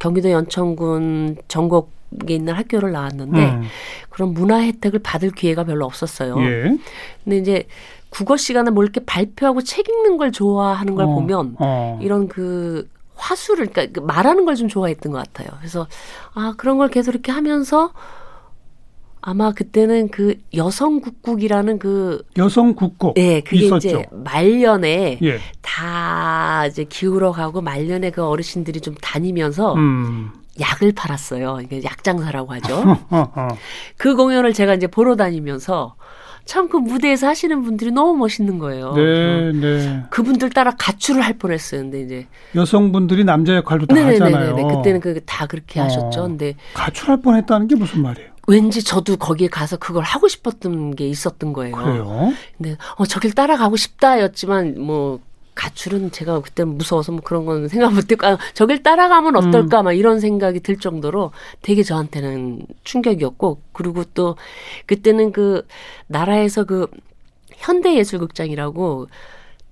경기도 0.00 0.30
연천군 0.30 1.36
전곡에 1.48 1.86
있는 2.34 2.54
학교를 2.54 2.90
나왔는데 2.92 3.38
음. 3.50 3.62
그런 4.10 4.32
문화 4.32 4.60
혜택을 4.60 4.98
받을 5.00 5.30
기회가 5.30 5.62
별로 5.64 5.84
없었어요. 5.84 6.36
예. 6.40 6.76
근데 7.22 7.36
이제 7.38 7.68
국어 8.10 8.36
시간에 8.36 8.70
뭘 8.70 8.86
이렇게 8.86 9.04
발표하고 9.04 9.62
책 9.62 9.88
읽는 9.88 10.16
걸 10.16 10.32
좋아하는 10.32 10.94
걸 10.96 11.04
어, 11.04 11.08
보면 11.08 11.56
어. 11.60 11.98
이런 12.02 12.26
그 12.28 12.88
화술을 13.14 13.66
그러니까 13.68 14.00
그 14.00 14.04
말하는 14.06 14.44
걸 14.44 14.56
좀 14.56 14.68
좋아했던 14.68 15.12
것 15.12 15.18
같아요. 15.18 15.48
그래서 15.58 15.86
아 16.34 16.54
그런 16.56 16.78
걸 16.78 16.88
계속 16.88 17.12
이렇게 17.12 17.32
하면서 17.32 17.92
아마 19.24 19.52
그때는 19.52 20.08
그 20.08 20.34
여성 20.54 21.00
국국이라는 21.00 21.78
그 21.78 22.22
여성 22.38 22.74
국고 22.74 23.12
네, 23.14 23.40
그게 23.40 23.66
있었죠. 23.66 23.88
이제 23.88 24.06
말년에 24.10 25.20
예. 25.22 25.38
다 25.60 26.66
이제 26.66 26.84
기울어 26.84 27.30
가고 27.30 27.60
말년에 27.60 28.10
그 28.10 28.24
어르신들이 28.24 28.80
좀 28.80 28.94
다니면서 29.00 29.74
음. 29.74 30.32
약을 30.60 30.92
팔았어요. 30.92 31.60
이게 31.62 31.82
약장사라고 31.84 32.52
하죠. 32.54 32.76
어, 33.10 33.32
어. 33.36 33.48
그 33.96 34.16
공연을 34.16 34.52
제가 34.52 34.74
이제 34.74 34.86
보러 34.88 35.14
다니면서 35.16 35.94
참 36.44 36.68
그 36.68 36.76
무대에서 36.76 37.26
하시는 37.28 37.62
분들이 37.62 37.90
너무 37.90 38.16
멋있는 38.18 38.58
거예요. 38.58 38.92
네, 38.94 39.52
네. 39.52 40.02
그분들 40.10 40.50
따라 40.50 40.72
가출을 40.78 41.22
할 41.22 41.38
뻔했어요. 41.38 41.82
근데 41.82 42.00
이제 42.02 42.26
여성분들이 42.54 43.24
남자 43.24 43.54
역할도 43.56 43.86
다 43.86 43.94
하잖아요. 43.94 44.54
네네네네. 44.54 44.74
그때는 44.76 45.00
그 45.00 45.20
다 45.26 45.46
그렇게 45.46 45.80
어. 45.80 45.84
하셨죠. 45.84 46.22
근데 46.22 46.54
가출할 46.74 47.20
뻔했다는 47.22 47.68
게 47.68 47.74
무슨 47.76 48.02
말이에요? 48.02 48.30
왠지 48.48 48.82
저도 48.82 49.16
거기에 49.18 49.48
가서 49.48 49.76
그걸 49.76 50.02
하고 50.02 50.26
싶었던 50.28 50.96
게 50.96 51.06
있었던 51.08 51.52
거예요. 51.52 51.76
그래요? 51.76 52.32
근데 52.56 52.76
어 52.96 53.06
저길 53.06 53.32
따라가고 53.34 53.76
싶다였지만 53.76 54.80
뭐 54.80 55.20
가출은 55.54 56.12
제가 56.12 56.40
그때 56.40 56.64
무서워서 56.64 57.12
뭐 57.12 57.20
그런 57.22 57.44
건 57.44 57.68
생각 57.68 57.92
못했고 57.92 58.26
아, 58.26 58.38
저길 58.54 58.82
따라가면 58.82 59.36
어떨까 59.36 59.82
막 59.82 59.92
이런 59.92 60.18
생각이 60.18 60.60
들 60.60 60.78
정도로 60.78 61.32
되게 61.60 61.82
저한테는 61.82 62.66
충격이었고 62.84 63.60
그리고 63.72 64.04
또 64.14 64.36
그때는 64.86 65.32
그 65.32 65.66
나라에서 66.06 66.64
그 66.64 66.86
현대예술극장이라고 67.56 69.08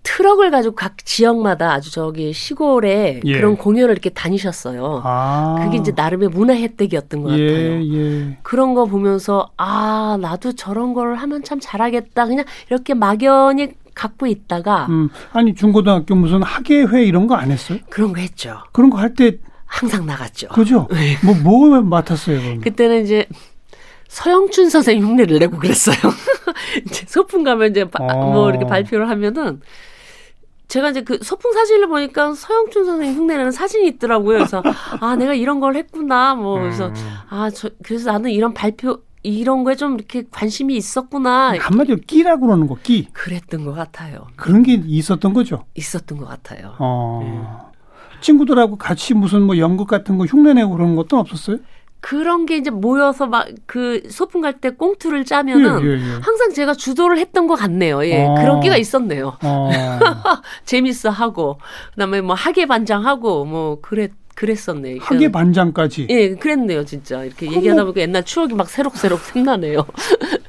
트럭을 0.03 0.51
가지고 0.51 0.75
각 0.75 1.05
지역마다 1.05 1.73
아주 1.73 1.93
저기 1.93 2.33
시골에 2.33 3.21
예. 3.23 3.33
그런 3.35 3.57
공연을 3.57 3.93
이렇게 3.93 4.09
다니셨어요. 4.09 5.03
아. 5.05 5.57
그게 5.63 5.77
이제 5.77 5.93
나름의 5.95 6.31
문화 6.31 6.55
혜택이었던 6.55 7.23
것 7.23 7.39
예, 7.39 7.47
같아요. 7.47 7.95
예. 7.95 8.39
그런 8.43 8.75
거 8.75 8.87
보면서 8.87 9.51
아 9.59 10.17
나도 10.21 10.55
저런 10.55 10.95
걸 10.95 11.17
하면 11.17 11.45
참 11.45 11.61
잘하겠다 11.61 12.27
그냥 12.27 12.45
이렇게 12.71 12.95
막연히 12.95 13.73
갖고 14.01 14.27
있다가 14.27 14.87
음, 14.89 15.11
아니 15.33 15.55
중고등학교 15.55 16.15
무슨 16.15 16.43
학예회 16.43 17.05
이런 17.05 17.27
거 17.27 17.35
안 17.35 17.51
했어요? 17.51 17.79
그런 17.91 18.13
거 18.15 18.21
했죠. 18.21 18.59
그런 18.73 18.89
거 18.91 18.97
할 18.99 19.15
때 19.15 19.39
항상 19.67 20.07
나갔죠. 20.07 20.49
그죠? 20.49 20.89
뭐뭐 21.45 21.81
맡았어요, 21.83 22.41
그럼? 22.41 22.61
그때는 22.61 23.05
이제 23.05 23.27
서영춘 24.09 24.71
선생님 24.71 25.07
흉내를 25.07 25.39
내고 25.39 25.59
그랬어요. 25.59 25.97
이제 26.87 27.05
소풍 27.07 27.45
가면 27.45 27.71
이제 27.71 27.85
바- 27.89 28.03
어. 28.03 28.33
뭐 28.33 28.49
이렇게 28.51 28.67
발표를 28.67 29.09
하면은 29.09 29.61
제가 30.69 30.91
이제 30.91 31.03
그 31.03 31.19
소풍 31.23 31.53
사진을 31.53 31.89
보니까 31.89 32.33
서영춘 32.35 32.85
선생님 32.87 33.17
흉내내는 33.19 33.53
사진이 33.53 33.87
있더라고요. 33.89 34.39
그래서 34.39 34.63
아 35.01 35.15
내가 35.17 35.35
이런 35.35 35.61
걸 35.61 35.77
했구나. 35.77 36.35
뭐 36.35 36.59
그래서 36.59 36.87
음. 36.89 36.95
아저 37.29 37.69
그래서 37.85 38.11
나는 38.13 38.31
이런 38.31 38.55
발표 38.55 39.03
이런 39.23 39.65
거에 39.65 39.75
좀 39.77 39.95
이렇게 39.95 40.25
관심이 40.31 40.77
있었구나. 40.77 41.55
한마디로 41.59 41.99
끼라고 42.07 42.47
그러는 42.47 42.67
거, 42.67 42.77
끼. 42.83 43.09
그랬던 43.13 43.65
것 43.65 43.75
같아요. 43.75 44.27
그런 44.37 44.63
게 44.63 44.81
있었던 44.85 45.33
거죠. 45.33 45.65
있었던 45.75 46.19
것 46.19 46.27
같아요. 46.27 46.75
어. 46.79 47.71
친구들하고 48.23 48.77
같이 48.77 49.15
무슨 49.15 49.43
뭐 49.43 49.59
연극 49.59 49.87
같은 49.89 50.19
거 50.19 50.25
흉내내고 50.25 50.73
그런 50.77 50.95
것도 50.97 51.19
없었어요? 51.19 51.59
그런 52.03 52.47
게 52.47 52.57
이제 52.57 52.71
모여서 52.71 53.27
막 53.27 53.47
그 53.67 54.03
소풍 54.09 54.41
갈 54.41 54.55
때 54.61 54.71
꽁투를 54.71 55.25
짜면은 55.27 55.83
예, 55.83 55.87
예, 55.87 55.93
예. 55.93 56.13
항상 56.23 56.51
제가 56.55 56.73
주도를 56.73 57.19
했던 57.19 57.47
것 57.47 57.57
같네요. 57.57 58.05
예, 58.07 58.25
어. 58.25 58.35
그런 58.37 58.61
끼가 58.61 58.77
있었네요. 58.79 59.37
어. 59.43 59.71
재밌어 60.65 61.11
하고 61.11 61.59
그다음에 61.93 62.23
뭐 62.23 62.35
학예 62.35 62.65
반장하고 62.67 63.45
뭐 63.45 63.81
그랬 63.83 64.13
그랬었네요. 64.41 64.99
그러니까 65.01 65.15
학예 65.15 65.31
반장까지. 65.31 66.07
예, 66.09 66.35
그랬네요, 66.35 66.85
진짜. 66.87 67.23
이렇게 67.25 67.47
그럼 67.47 67.57
얘기하다 67.57 67.83
뭐- 67.83 67.93
보니까 67.93 68.01
옛날 68.01 68.25
추억이 68.25 68.55
막 68.55 68.71
새록새록 68.71 69.21
생나네요. 69.21 69.85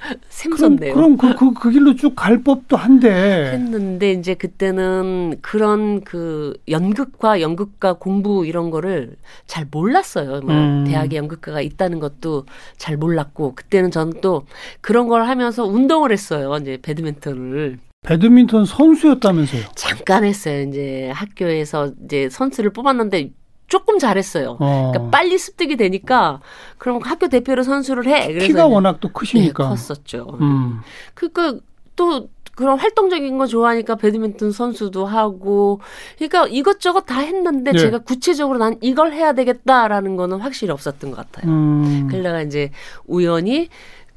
그럼 0.01 0.19
샘솟네요. 0.29 0.93
그럼 0.95 1.17
그, 1.17 1.35
그, 1.35 1.53
그 1.53 1.69
길로 1.71 1.95
쭉 1.95 2.15
갈 2.15 2.41
법도 2.43 2.75
한데. 2.77 3.51
했는데 3.53 4.11
이제 4.13 4.33
그때는 4.33 5.35
그런 5.41 6.01
그 6.01 6.53
연극과 6.69 7.41
연극과 7.41 7.93
공부 7.93 8.45
이런 8.45 8.69
거를 8.71 9.15
잘 9.45 9.67
몰랐어요. 9.69 10.41
뭐 10.41 10.53
음. 10.55 10.83
대학에 10.87 11.15
연극과가 11.17 11.61
있다는 11.61 11.99
것도 11.99 12.45
잘 12.77 12.97
몰랐고 12.97 13.55
그때는 13.55 13.91
저는 13.91 14.21
또 14.21 14.45
그런 14.81 15.07
걸 15.07 15.25
하면서 15.27 15.65
운동을 15.65 16.11
했어요. 16.11 16.55
이제 16.61 16.77
배드민턴을 16.81 17.77
배드민턴 18.03 18.65
선수였다면서요? 18.65 19.61
잠깐 19.75 20.23
했어요. 20.23 20.67
이제 20.67 21.11
학교에서 21.13 21.91
이제 22.05 22.29
선수를 22.29 22.71
뽑았는데 22.73 23.29
조금 23.71 23.99
잘했어요. 23.99 24.57
어. 24.59 24.91
그러니까 24.91 25.09
빨리 25.17 25.37
습득이 25.37 25.77
되니까 25.77 26.41
그럼 26.77 26.99
학교 27.01 27.29
대표로 27.29 27.63
선수를 27.63 28.05
해. 28.05 28.27
그래서 28.27 28.47
키가 28.47 28.67
워낙 28.67 28.97
또 28.99 29.07
네, 29.07 29.13
크시니까. 29.15 29.69
컸었죠. 29.69 30.37
음. 30.41 30.81
그러니까 31.13 31.55
또 31.95 32.27
그런 32.53 32.77
활동적인 32.77 33.37
거 33.37 33.47
좋아하니까 33.47 33.95
배드민턴 33.95 34.51
선수도 34.51 35.05
하고 35.05 35.79
그러니까 36.17 36.47
이것저것 36.47 37.05
다 37.05 37.21
했는데 37.21 37.71
네. 37.71 37.77
제가 37.77 37.99
구체적으로 37.99 38.57
난 38.57 38.75
이걸 38.81 39.13
해야 39.13 39.31
되겠다라는 39.31 40.17
거는 40.17 40.39
확실히 40.39 40.73
없었던 40.73 41.11
것 41.11 41.15
같아요. 41.15 41.49
음. 41.49 42.07
그러다가 42.11 42.41
이제 42.41 42.71
우연히 43.05 43.69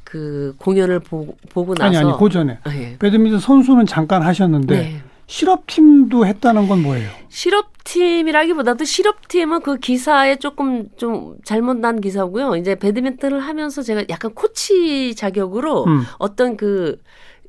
그 0.02 0.56
공연을 0.58 0.98
보, 0.98 1.26
고 1.54 1.74
나서 1.76 1.84
아니 1.84 1.96
아니 1.96 2.18
그 2.18 2.28
전에 2.28 2.58
아, 2.64 2.74
예. 2.74 2.96
배드민턴 2.98 3.38
선수는 3.38 3.86
잠깐 3.86 4.22
하셨는데 4.22 4.76
네. 4.76 5.02
실업팀도 5.26 6.26
했다는 6.26 6.68
건 6.68 6.82
뭐예요? 6.82 7.08
실업팀이라기보다도 7.28 8.84
실업팀은 8.84 9.60
그 9.62 9.78
기사에 9.78 10.36
조금 10.36 10.88
좀 10.96 11.36
잘못 11.44 11.76
난 11.76 12.00
기사고요. 12.00 12.56
이제 12.56 12.74
배드민턴을 12.74 13.40
하면서 13.40 13.82
제가 13.82 14.04
약간 14.10 14.32
코치 14.34 15.14
자격으로 15.14 15.84
음. 15.84 16.02
어떤 16.18 16.56
그 16.56 16.98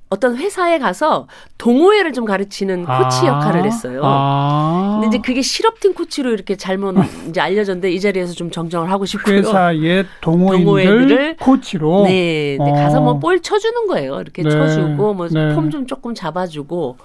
어떤 0.07 0.37
회사에 0.37 0.77
가서 0.77 1.27
동호회를 1.57 2.13
좀 2.13 2.25
가르치는 2.25 2.85
코치 2.85 3.25
아. 3.25 3.27
역할을 3.27 3.65
했어요. 3.65 4.01
아. 4.03 4.99
근데 5.01 5.07
이제 5.17 5.21
그게 5.25 5.41
실업팀 5.41 5.93
코치로 5.95 6.31
이렇게 6.31 6.55
잘못 6.55 6.95
이제 7.27 7.41
알려졌는데 7.41 7.91
이 7.91 7.99
자리에서 7.99 8.33
좀 8.33 8.51
정정을 8.51 8.89
하고 8.91 9.05
싶고요. 9.05 9.37
회사의 9.37 10.05
동호인들 10.21 11.37
코치로 11.37 12.03
네, 12.05 12.57
네 12.63 12.71
어. 12.71 12.73
가서 12.73 13.01
뭐 13.01 13.19
볼 13.19 13.41
쳐주는 13.41 13.87
거예요. 13.87 14.21
이렇게 14.21 14.43
네, 14.43 14.49
쳐주고 14.49 15.13
뭐 15.15 15.27
네. 15.27 15.55
폼좀 15.55 15.87
조금 15.87 16.13
잡아주고 16.13 16.97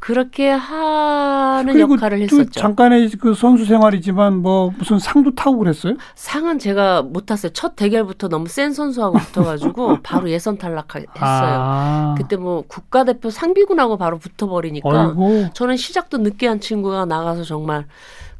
그렇게 0.00 0.48
하는 0.48 1.78
역할을 1.78 2.26
또 2.26 2.36
했었죠. 2.38 2.58
잠깐의 2.58 3.10
그 3.20 3.34
선수 3.34 3.66
생활이지만 3.66 4.36
뭐 4.36 4.72
무슨 4.78 4.98
상도 4.98 5.34
타고 5.34 5.58
그랬어요? 5.58 5.94
상은 6.14 6.58
제가 6.58 7.02
못 7.02 7.26
탔어요. 7.26 7.52
첫 7.52 7.76
대결부터 7.76 8.28
너무 8.28 8.48
센 8.48 8.72
선수하고 8.72 9.18
붙어가지고 9.18 9.98
바로 10.02 10.30
예선 10.30 10.56
탈락했어요. 10.56 11.10
아. 11.20 12.14
그때 12.16 12.36
뭐 12.36 12.64
국가대표 12.66 13.28
상비군하고 13.30 13.98
바로 13.98 14.18
붙어버리니까 14.18 14.88
어이고. 15.08 15.50
저는 15.52 15.76
시작도 15.76 16.18
늦게 16.18 16.48
한 16.48 16.60
친구가 16.60 17.04
나가서 17.04 17.42
정말 17.44 17.84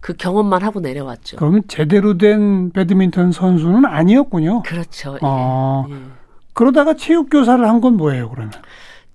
그 0.01 0.15
경험만 0.15 0.63
하고 0.63 0.81
내려왔죠. 0.81 1.37
그러면 1.37 1.63
제대로 1.69 2.17
된 2.17 2.71
배드민턴 2.73 3.33
선수는 3.33 3.85
아니었군요. 3.85 4.63
그렇죠. 4.63 5.13
예. 5.17 5.19
어. 5.21 5.87
예. 5.91 5.95
그러다가 6.55 6.95
체육 6.95 7.29
교사를 7.31 7.67
한 7.67 7.81
건 7.81 7.97
뭐예요, 7.97 8.29
그러면? 8.31 8.51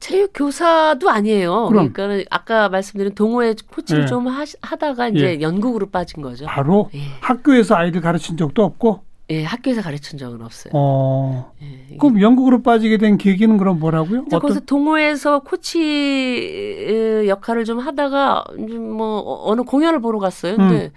체육 0.05 0.31
교사도 0.35 1.09
아니에요. 1.09 1.65
그럼. 1.67 1.91
그러니까 1.91 2.27
아까 2.29 2.69
말씀드린 2.69 3.15
동호회 3.15 3.55
코치를 3.71 4.03
예. 4.03 4.05
좀 4.05 4.27
하, 4.27 4.45
하다가 4.61 5.07
이제 5.07 5.37
예. 5.37 5.41
연극으로 5.41 5.87
빠진 5.87 6.21
거죠. 6.21 6.45
바로 6.45 6.91
예. 6.93 6.99
학교에서 7.21 7.73
아이들 7.75 8.01
가르친 8.01 8.37
적도 8.37 8.63
없고, 8.63 9.01
예, 9.31 9.43
학교에서 9.43 9.81
가르친 9.81 10.19
적은 10.19 10.43
없어요. 10.43 10.71
어. 10.75 11.51
예, 11.63 11.97
그럼 11.97 12.21
영국으로 12.21 12.61
빠지게 12.61 12.97
된 12.97 13.17
계기는 13.17 13.57
그럼 13.57 13.79
뭐라고요? 13.79 14.25
이제 14.27 14.37
거기서 14.37 14.59
동호회에서 14.59 15.39
코치 15.39 17.23
어, 17.23 17.27
역할을 17.27 17.65
좀 17.65 17.79
하다가 17.79 18.43
좀뭐 18.55 19.17
어- 19.21 19.49
어느 19.49 19.61
공연을 19.63 20.01
보러 20.01 20.19
갔어요. 20.19 20.55
근데 20.55 20.85
음. 20.85 20.89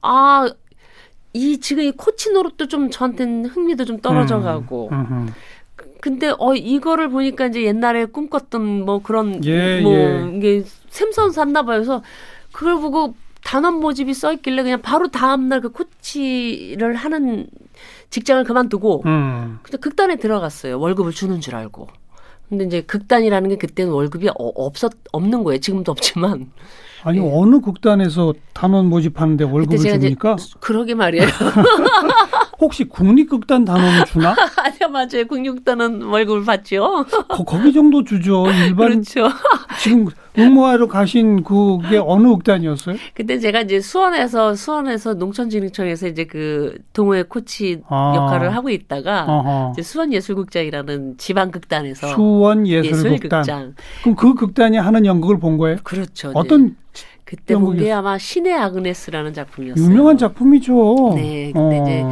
아, 0.00 0.48
이 1.34 1.60
지금 1.60 1.82
이 1.82 1.90
코치 1.90 2.32
노릇도 2.32 2.66
좀 2.68 2.88
저한테는 2.90 3.44
흥미도 3.44 3.84
좀 3.84 3.98
떨어져 4.00 4.40
가고. 4.40 4.88
음, 4.90 5.30
근데 6.00 6.32
어 6.38 6.54
이거를 6.54 7.08
보니까 7.08 7.46
이제 7.46 7.64
옛날에 7.64 8.04
꿈꿨던 8.06 8.84
뭐 8.84 9.02
그런 9.02 9.44
예, 9.44 9.80
뭐 9.80 9.92
예. 9.92 10.32
이게 10.36 10.64
샘선수 10.90 11.44
나 11.46 11.62
봐요. 11.62 11.78
그래서 11.78 12.02
그걸 12.52 12.80
보고 12.80 13.14
단원 13.42 13.80
모집이 13.80 14.14
써 14.14 14.32
있길래 14.32 14.62
그냥 14.62 14.82
바로 14.82 15.08
다음 15.08 15.48
날 15.48 15.60
그 15.60 15.70
코치를 15.70 16.94
하는 16.94 17.46
직장을 18.10 18.42
그만두고 18.44 19.02
음. 19.06 19.58
근데 19.62 19.78
극단에 19.78 20.16
들어갔어요. 20.16 20.78
월급을 20.78 21.12
주는 21.12 21.40
줄 21.40 21.54
알고. 21.56 21.88
근데 22.48 22.64
이제 22.64 22.80
극단이라는 22.80 23.50
게 23.50 23.56
그때는 23.56 23.92
월급이 23.92 24.28
어, 24.28 24.34
없었 24.38 24.92
없는 25.12 25.44
거예요. 25.44 25.60
지금도 25.60 25.92
없지만. 25.92 26.50
아니 27.04 27.18
예. 27.18 27.22
어느 27.22 27.60
극단에서 27.60 28.34
단원 28.52 28.86
모집하는데 28.86 29.44
월급을? 29.44 29.96
이제 29.96 30.14
그러게 30.60 30.94
말이에요. 30.94 31.26
혹시 32.60 32.84
국립극단 32.84 33.64
단원을 33.64 34.04
주나? 34.06 34.34
아니요, 34.58 34.88
맞아요. 34.90 35.26
국육단은 35.28 36.02
월급을 36.02 36.44
받죠. 36.44 37.04
거, 37.28 37.44
거기 37.44 37.72
정도 37.72 38.02
주죠. 38.02 38.46
일반 38.50 38.88
그렇죠. 38.88 39.28
지금 39.80 40.06
응모하러 40.36 40.88
가신 40.88 41.44
그게 41.44 41.98
어느 41.98 42.26
극단이었어요? 42.28 42.96
그때 43.14 43.38
제가 43.38 43.60
이제 43.60 43.80
수원에서 43.80 44.56
수원에서 44.56 45.14
농촌진흥청에서 45.14 46.08
이제 46.08 46.24
그 46.24 46.76
동호회 46.92 47.24
코치 47.24 47.82
아. 47.88 48.14
역할을 48.16 48.54
하고 48.54 48.70
있다가. 48.70 49.70
이제 49.72 49.82
수원예술극장이라는 49.82 51.16
지방극단에서 51.18 52.08
수원 52.08 52.66
예술극단. 52.66 53.08
예술극장. 53.12 53.74
그럼 54.02 54.16
그 54.16 54.34
극단이 54.34 54.76
하는 54.78 55.06
연극을 55.06 55.38
본 55.38 55.58
거예요? 55.58 55.78
그렇죠. 55.84 56.32
어떤 56.34 56.76
그때 57.28 57.54
본게 57.54 57.66
연극이었어요? 57.90 57.96
아마 57.98 58.16
신의 58.16 58.54
아그네스라는 58.54 59.34
작품이었어요. 59.34 59.84
유명한 59.84 60.16
작품이죠. 60.16 61.12
네, 61.14 61.52
근데 61.52 61.76
이제 61.82 62.02
어. 62.02 62.10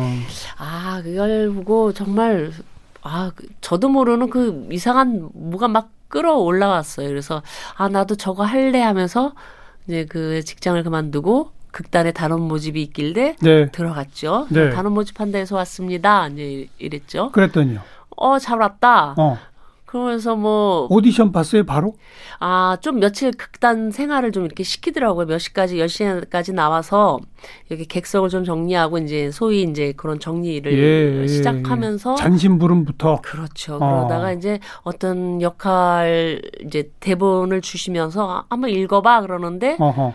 아 0.58 1.00
그걸 1.02 1.50
보고 1.54 1.94
정말 1.94 2.52
아 3.00 3.30
그- 3.34 3.46
저도 3.62 3.88
모르는 3.88 4.28
그 4.28 4.68
이상한 4.70 5.30
뭐가 5.32 5.68
막 5.68 5.88
끌어올라왔어요. 6.08 7.08
그래서 7.08 7.42
아 7.76 7.88
나도 7.88 8.16
저거 8.16 8.44
할래 8.44 8.82
하면서 8.82 9.32
이제 9.86 10.04
그 10.04 10.42
직장을 10.44 10.82
그만두고 10.82 11.50
극단에 11.72 12.12
단원 12.12 12.42
모집이 12.42 12.82
있길래 12.82 13.36
네. 13.40 13.70
들어갔죠. 13.70 14.48
네. 14.50 14.68
단원 14.70 14.92
모집한 14.92 15.32
데서 15.32 15.56
왔습니다. 15.56 16.28
이제 16.28 16.68
이랬죠. 16.78 17.32
그랬더니요. 17.32 17.80
어 18.18 18.38
잘 18.38 18.58
왔다. 18.60 19.14
어. 19.16 19.38
그러면서 19.86 20.34
뭐 20.34 20.88
오디션 20.90 21.30
봤어요, 21.30 21.64
바로? 21.64 21.94
아, 22.40 22.76
좀 22.80 22.98
며칠 22.98 23.30
극단 23.30 23.92
생활을 23.92 24.32
좀 24.32 24.44
이렇게 24.44 24.64
시키더라고요. 24.64 25.26
몇 25.26 25.38
시까지, 25.38 25.78
열 25.78 25.88
시까지 25.88 26.52
나와서 26.52 27.20
이렇게 27.68 27.84
객석을 27.84 28.28
좀 28.28 28.44
정리하고 28.44 28.98
이제 28.98 29.30
소위 29.30 29.62
이제 29.62 29.94
그런 29.96 30.18
정리를 30.18 30.72
예, 30.72 31.22
예, 31.22 31.26
시작하면서 31.28 32.12
예. 32.12 32.16
잔심부름부터. 32.16 33.20
그렇죠. 33.22 33.76
어. 33.76 33.78
그러다가 33.78 34.32
이제 34.32 34.58
어떤 34.82 35.40
역할 35.40 36.42
이제 36.64 36.90
대본을 36.98 37.62
주시면서 37.62 38.28
아, 38.28 38.44
한번 38.50 38.70
읽어봐 38.70 39.20
그러는데 39.22 39.76
어허. 39.78 40.14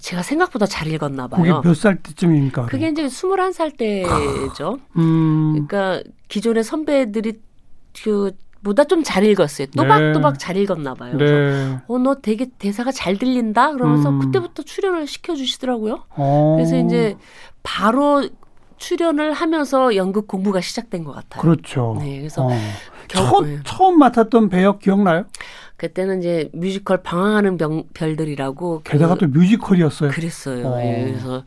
제가 0.00 0.22
생각보다 0.22 0.66
잘 0.66 0.88
읽었나 0.88 1.28
그게 1.28 1.50
봐요. 1.50 1.62
몇살 1.64 2.02
때쯤입니까? 2.02 2.66
그게 2.66 2.88
이제 2.88 3.06
21살 3.06 3.76
때죠. 3.76 4.78
음. 4.96 5.52
그러니까 5.52 6.02
기존의 6.26 6.64
선배들이 6.64 7.34
그 8.02 8.32
보다 8.64 8.84
좀 8.84 9.02
잘 9.04 9.24
읽었어요. 9.24 9.68
또박또박 9.76 10.38
잘 10.38 10.56
읽었나 10.56 10.94
봐요. 10.94 11.16
네. 11.16 11.76
어, 11.86 11.98
너 11.98 12.14
되게 12.16 12.46
대사가 12.58 12.90
잘 12.90 13.16
들린다? 13.18 13.72
그러면서 13.72 14.08
음. 14.08 14.18
그때부터 14.18 14.62
출연을 14.62 15.06
시켜 15.06 15.34
주시더라고요. 15.36 16.04
어. 16.16 16.54
그래서 16.56 16.76
이제 16.78 17.16
바로 17.62 18.28
출연을 18.78 19.32
하면서 19.32 19.94
연극 19.94 20.26
공부가 20.26 20.60
시작된 20.60 21.04
것 21.04 21.12
같아요. 21.12 21.40
그렇죠. 21.42 21.96
네, 22.00 22.18
그래서 22.18 22.46
어. 22.46 22.48
겨- 23.08 23.18
첫, 23.28 23.44
네. 23.46 23.58
처음 23.64 23.98
맡았던 23.98 24.48
배역 24.48 24.80
기억나요? 24.80 25.26
그때는 25.76 26.18
이제 26.20 26.48
뮤지컬 26.54 27.02
방황하는 27.02 27.56
병- 27.58 27.84
별들이라고 27.94 28.82
게다가 28.84 29.14
그, 29.14 29.20
또 29.20 29.26
뮤지컬이었어요. 29.28 30.10
그랬어요. 30.10 30.66
어. 30.68 30.80
예, 30.82 31.04
그래서 31.04 31.44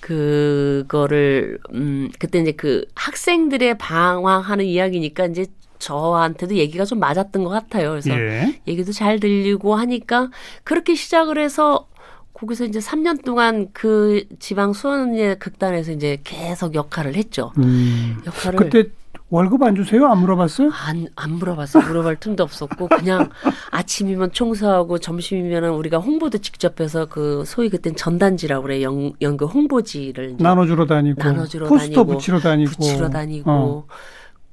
그거를 0.00 1.58
음 1.72 2.10
그때 2.18 2.40
이제 2.40 2.52
그 2.52 2.84
학생들의 2.94 3.78
방황하는 3.78 4.64
이야기니까 4.64 5.26
이제 5.26 5.46
저한테도 5.80 6.54
얘기가 6.54 6.84
좀 6.84 7.00
맞았던 7.00 7.42
것 7.42 7.50
같아요. 7.50 7.90
그래서 7.90 8.10
예. 8.10 8.60
얘기도 8.68 8.92
잘 8.92 9.18
들리고 9.18 9.74
하니까 9.74 10.30
그렇게 10.62 10.94
시작을 10.94 11.38
해서 11.38 11.88
거기서 12.34 12.64
이제 12.64 12.78
3년 12.78 13.24
동안 13.24 13.68
그 13.72 14.24
지방 14.38 14.72
수원의 14.72 15.40
극단에서 15.40 15.92
이제 15.92 16.18
계속 16.22 16.74
역할을 16.74 17.16
했죠. 17.16 17.52
음. 17.58 18.18
역할을 18.24 18.58
그때 18.58 18.90
월급 19.30 19.62
안 19.62 19.76
주세요? 19.76 20.06
안 20.06 20.18
물어봤어요? 20.18 20.70
안, 20.72 21.06
안 21.14 21.32
물어봤어. 21.32 21.80
물어볼 21.80 22.16
틈도 22.16 22.42
없었고, 22.42 22.88
그냥 22.88 23.30
아침이면 23.70 24.32
총수하고 24.32 24.98
점심이면은 24.98 25.70
우리가 25.70 25.98
홍보도 25.98 26.38
직접 26.38 26.80
해서 26.80 27.06
그 27.06 27.44
소위 27.46 27.68
그땐 27.68 27.94
전단지라고 27.94 28.64
그래. 28.64 28.82
연, 28.82 29.12
연극 29.20 29.54
홍보지를 29.54 30.36
나눠주러 30.38 30.86
다니고, 30.86 31.22
나눠주러 31.22 31.68
포스터 31.68 31.94
다니고, 31.94 32.06
붙이러 32.06 32.40
다니고, 32.40 32.70
붙이러 32.72 33.08
다니고. 33.08 33.50
어. 33.50 33.86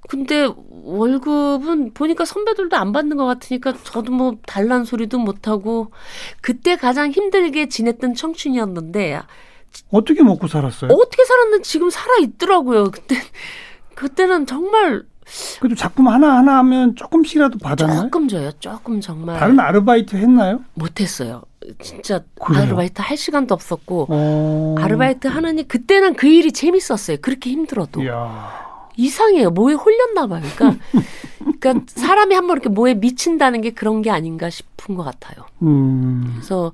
근데 0.07 0.47
월급은 0.83 1.93
보니까 1.93 2.25
선배들도 2.25 2.75
안 2.77 2.91
받는 2.93 3.17
것 3.17 3.25
같으니까 3.25 3.73
저도 3.83 4.11
뭐 4.11 4.35
달란 4.45 4.85
소리도 4.85 5.19
못하고 5.19 5.91
그때 6.41 6.75
가장 6.77 7.11
힘들게 7.11 7.67
지냈던 7.67 8.13
청춘이었는데 8.15 9.21
어떻게 9.91 10.23
먹고 10.23 10.47
살았어요? 10.47 10.91
어떻게 10.91 11.25
살았는지 11.25 11.69
지금 11.69 11.89
살아 11.89 12.17
있더라고요. 12.21 12.89
그때 12.91 13.15
그때는 13.95 14.45
정말 14.45 15.03
그래도 15.59 15.75
작품 15.75 16.07
하나 16.07 16.37
하나 16.37 16.57
하면 16.59 16.95
조금씩이라도 16.95 17.57
받았나요? 17.59 18.03
조금 18.03 18.27
줘요. 18.29 18.51
조금 18.59 19.01
정말 19.01 19.37
다른 19.37 19.59
아르바이트 19.59 20.15
했나요? 20.15 20.61
못했어요. 20.73 21.43
진짜 21.81 22.21
그래요? 22.41 22.63
아르바이트 22.63 23.01
할 23.01 23.17
시간도 23.17 23.53
없었고 23.53 24.07
어. 24.09 24.75
아르바이트 24.79 25.27
하느니 25.27 25.67
그때는 25.67 26.13
그 26.13 26.27
일이 26.27 26.53
재밌었어요. 26.53 27.17
그렇게 27.21 27.49
힘들어도 27.49 28.01
이야. 28.03 28.66
이상해요. 28.97 29.51
뭐에 29.51 29.73
홀렸나 29.75 30.27
봐요. 30.27 30.41
그러니까 30.57 30.83
그러니까 31.59 31.85
사람이 31.87 32.35
한 32.35 32.47
번 32.47 32.57
이렇게 32.57 32.69
뭐에 32.69 32.95
미친다는 32.95 33.61
게 33.61 33.69
그런 33.71 34.01
게 34.01 34.09
아닌가 34.09 34.49
싶은 34.49 34.95
것 34.95 35.03
같아요. 35.03 35.45
음. 35.61 36.31
그래서 36.35 36.71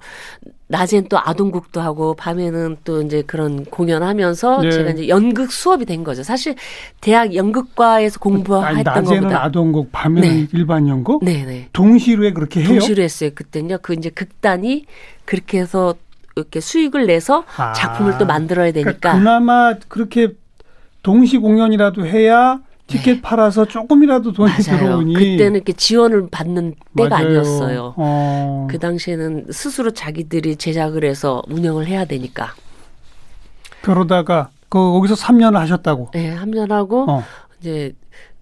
낮엔 0.68 1.08
또 1.10 1.20
아동국도 1.20 1.82
하고 1.82 2.16
밤에는 2.16 2.78
또 2.84 3.02
이제 3.02 3.22
그런 3.28 3.64
공연하면서 3.66 4.62
네. 4.62 4.72
제가 4.72 4.90
이제 4.92 5.08
연극 5.08 5.52
수업이 5.52 5.86
된 5.86 6.04
거죠. 6.04 6.24
사실 6.24 6.56
대학 7.02 7.36
연극과에서 7.36 8.20
공부했던 8.20 8.84
낮에는 8.84 9.22
것보다 9.24 9.44
아동곡, 9.44 9.92
밤에는 9.92 10.22
네. 10.22 10.48
일반 10.54 10.88
연곡? 10.88 11.24
네네 11.24 11.70
동시로 11.74 12.26
에 12.26 12.32
그렇게 12.34 12.62
해요? 12.62 12.70
동시로 12.70 13.04
했어요. 13.04 13.30
그때는요. 13.36 13.80
그 13.82 13.94
이제 13.94 14.10
극단이 14.10 14.86
그렇게 15.26 15.60
해서 15.60 15.94
이렇게 16.36 16.60
수익을 16.62 17.06
내서 17.06 17.44
아. 17.58 17.74
작품을 17.74 18.18
또 18.18 18.26
만들어야 18.26 18.72
되니까 18.72 18.94
그러니까 18.94 19.14
그나마 19.20 19.76
그렇게 19.88 20.34
동시 21.04 21.38
공연이라도 21.38 22.06
해야 22.06 22.60
티켓 22.88 23.22
팔아서 23.22 23.66
조금이라도 23.66 24.34
돈이 24.34 24.52
네. 24.52 24.72
맞아요. 24.72 24.80
들어오니 24.86 25.14
그때는 25.14 25.56
이렇게 25.56 25.74
지원을 25.74 26.28
받는 26.32 26.76
때가 26.98 27.10
맞아요. 27.10 27.28
아니었어요. 27.28 27.94
어. 27.98 28.68
그 28.70 28.78
당시에는 28.80 29.48
스스로 29.52 29.92
자기들이 29.92 30.56
제작을 30.58 31.04
해서 31.06 31.42
운영을 31.50 31.88
해야 31.88 32.06
되니까. 32.06 32.54
그러다가 33.82 34.50
그 34.70 34.78
거기서 34.80 35.16
3년을 35.16 35.56
하셨다고. 35.56 36.12
네, 36.14 36.30
함년하고 36.32 37.06
어. 37.10 37.24
이제 37.60 37.94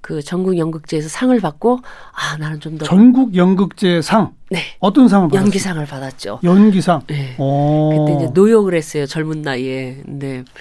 그 0.02 0.22
전국 0.24 0.58
연극제에서 0.58 1.08
상을 1.10 1.40
받고 1.40 1.80
아 2.14 2.38
나는 2.38 2.60
좀 2.60 2.78
더 2.78 2.86
전국 2.86 3.36
연극제 3.36 4.02
상 4.02 4.34
네, 4.50 4.60
어떤 4.80 5.08
상을 5.08 5.28
받았어요? 5.28 5.46
연기상을 5.46 5.86
받았죠. 5.86 6.40
연기상. 6.44 7.02
네. 7.08 7.36
어. 7.38 7.90
그때 8.06 8.16
이제 8.24 8.32
노역을 8.34 8.74
했어요 8.74 9.06
젊은 9.06 9.42
나이에. 9.44 10.02
근데 10.04 10.44
그, 10.44 10.52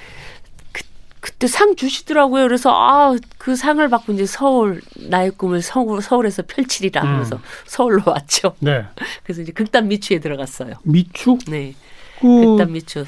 그때 1.21 1.47
상 1.47 1.77
주시더라고요. 1.77 2.45
그래서 2.45 2.71
아 2.73 3.15
그 3.41 3.57
상을 3.57 3.87
받고 3.89 4.13
이제 4.13 4.27
서울 4.27 4.83
나의 5.09 5.31
꿈을 5.31 5.63
서울 5.63 6.03
서울에서 6.03 6.43
펼치리라 6.47 7.03
하면서 7.03 7.37
음. 7.37 7.41
서울로 7.65 8.03
왔죠. 8.05 8.55
네. 8.61 8.85
그래서 9.25 9.41
이제 9.41 9.51
극단 9.53 9.89
미추에 9.89 10.19
들어갔어요. 10.19 10.75
미추 10.83 11.39
네, 11.49 11.75
그 12.21 12.27
극단 12.27 12.73
미추. 12.73 13.07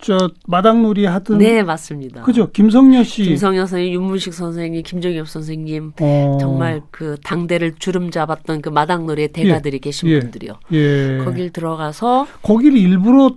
저 0.00 0.30
마당놀이 0.46 1.04
하던 1.04 1.38
네 1.38 1.62
맞습니다. 1.62 2.22
그죠 2.22 2.50
김성녀 2.50 3.02
씨. 3.04 3.24
김성현 3.24 3.66
선생님, 3.66 3.92
윤문식 3.94 4.34
선생님, 4.34 4.82
김정엽 4.84 5.28
선생님 5.28 5.92
어. 6.00 6.38
정말 6.40 6.82
그 6.90 7.16
당대를 7.24 7.74
주름 7.78 8.10
잡았던 8.10 8.62
그 8.62 8.68
마당놀이의 8.68 9.28
대가들이 9.28 9.78
계신 9.80 10.08
예. 10.08 10.20
분들이요. 10.20 10.58
예. 10.72 11.18
거길 11.24 11.50
들어가서 11.50 12.26
거기를 12.42 12.78
일부러 12.78 13.36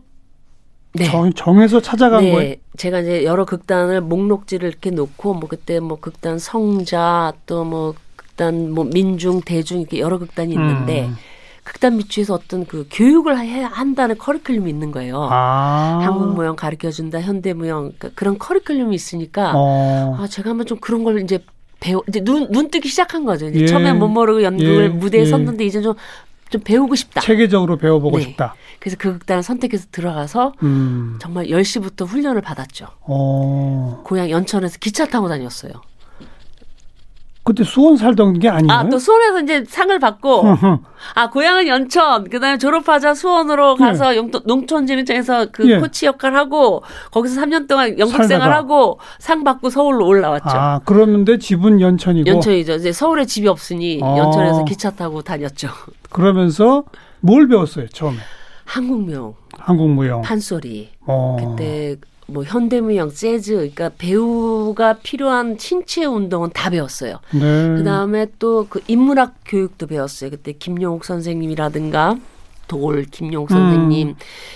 네. 0.96 1.06
정, 1.06 1.32
정해서 1.34 1.82
찾아간 1.82 2.24
네, 2.24 2.32
거예요. 2.32 2.56
제가 2.78 3.00
이제 3.02 3.24
여러 3.24 3.46
극단을 3.46 4.02
목록지를 4.02 4.70
이렇게 4.70 4.90
놓고 4.92 5.34
뭐 5.34 5.48
그때 5.50 5.80
뭐 5.80 5.98
극단 6.00 6.40
성자 6.40 7.34
또 7.46 7.64
뭐 7.66 7.94
극단 8.36 8.72
뭐 8.72 8.84
민중 8.84 9.42
대중 9.42 9.80
이렇게 9.80 10.00
여러 10.00 10.18
극단이 10.20 10.54
있는데 10.54 11.06
음. 11.06 11.16
극단 11.64 11.98
미추에서 11.98 12.36
어떤 12.36 12.66
그 12.66 12.86
교육을 12.92 13.40
해야 13.40 13.68
한다는 13.68 14.16
커리큘럼이 14.18 14.68
있는 14.68 14.92
거예요. 14.92 15.28
아. 15.32 16.00
한국 16.04 16.36
무용 16.36 16.56
가르쳐 16.56 16.92
준다, 16.92 17.20
현대 17.20 17.54
무용 17.54 17.92
그러니까 17.98 18.10
그런 18.14 18.38
커리큘럼이 18.38 18.94
있으니까 18.94 19.54
어. 19.56 20.16
아 20.20 20.28
제가 20.28 20.52
한번 20.52 20.68
좀 20.68 20.78
그런 20.80 21.04
걸 21.04 21.22
이제 21.22 21.40
배워 21.80 22.04
이제 22.08 22.20
눈, 22.24 22.52
눈 22.52 22.70
뜨기 22.70 22.88
시작한 22.90 23.26
거죠. 23.26 23.48
이제 23.48 23.62
예. 23.62 23.66
처음에 23.68 23.94
못 23.94 24.08
모르고 24.10 24.44
연극을 24.44 24.84
예. 24.84 24.88
무대에 24.90 25.22
예. 25.22 25.26
섰는데 25.26 25.66
이제 25.66 25.82
좀 25.82 25.96
좀 26.56 26.62
배우고 26.64 26.96
싶다. 26.96 27.22
체계적으로 27.22 27.78
배워보고 27.78 28.18
네. 28.18 28.24
싶다. 28.24 28.56
그래서 28.80 28.98
그 28.98 29.14
극단을 29.14 29.44
선택해서 29.44 29.88
들어가서 29.92 30.54
음. 30.64 31.18
정말 31.22 31.48
10시부터 31.48 32.06
훈련을 32.08 32.42
받았죠. 32.42 32.88
어. 33.02 34.02
고향 34.06 34.30
연천에서 34.30 34.78
기차 34.80 35.06
타고 35.06 35.28
다녔어요. 35.28 35.74
그때 37.46 37.64
수원 37.64 37.96
살던 37.96 38.40
게 38.40 38.50
아니에요? 38.50 38.72
아, 38.72 38.90
또 38.90 38.98
수원에서 38.98 39.42
이제 39.42 39.64
상을 39.68 39.98
받고, 40.00 40.44
아, 41.14 41.30
고향은 41.30 41.68
연천, 41.68 42.28
그 42.28 42.40
다음에 42.40 42.58
졸업하자 42.58 43.14
수원으로 43.14 43.76
가서 43.76 44.16
용도, 44.16 44.42
농촌진흥청에서 44.46 45.52
그 45.52 45.70
예. 45.70 45.80
코치 45.80 46.08
역할 46.08 46.36
하고, 46.36 46.82
거기서 47.12 47.40
3년 47.40 47.68
동안 47.68 48.00
연극. 48.00 48.26
생활하고, 48.26 49.00
상 49.20 49.44
받고 49.44 49.70
서울로 49.70 50.08
올라왔죠. 50.08 50.50
아, 50.50 50.80
그러는데 50.86 51.38
집은 51.38 51.82
연천이고 51.82 52.28
연천이죠. 52.28 52.74
이제 52.74 52.92
서울에 52.92 53.26
집이 53.26 53.48
없으니 53.48 54.00
어. 54.02 54.18
연천에서 54.18 54.66
기차 54.66 54.90
타고 54.90 55.22
다녔죠. 55.22 55.70
그러면서 56.10 56.84
뭘 57.20 57.48
배웠어요, 57.48 57.88
처음에? 57.90 58.18
한국무용, 58.66 59.36
한국무용. 59.60 60.24
판소리, 60.24 60.90
어. 61.06 61.38
그때 61.40 61.98
뭐 62.28 62.44
현대무용, 62.44 63.12
재즈, 63.12 63.54
그러니까 63.54 63.92
배우가 63.98 64.94
필요한 65.04 65.58
신체 65.60 66.06
운동은 66.06 66.50
다 66.54 66.70
배웠어요. 66.70 67.20
네. 67.34 67.40
그 67.78 67.84
다음에 67.84 68.28
또 68.40 68.66
그 68.70 68.82
인문학 68.88 69.36
교육도 69.46 69.88
배웠어요. 69.88 70.32
그때 70.32 70.52
김용옥 70.54 71.06
선생님이라든가 71.06 72.18
돌 72.68 73.04
김용옥 73.04 73.50
선생님, 73.50 74.10
음. 74.10 74.16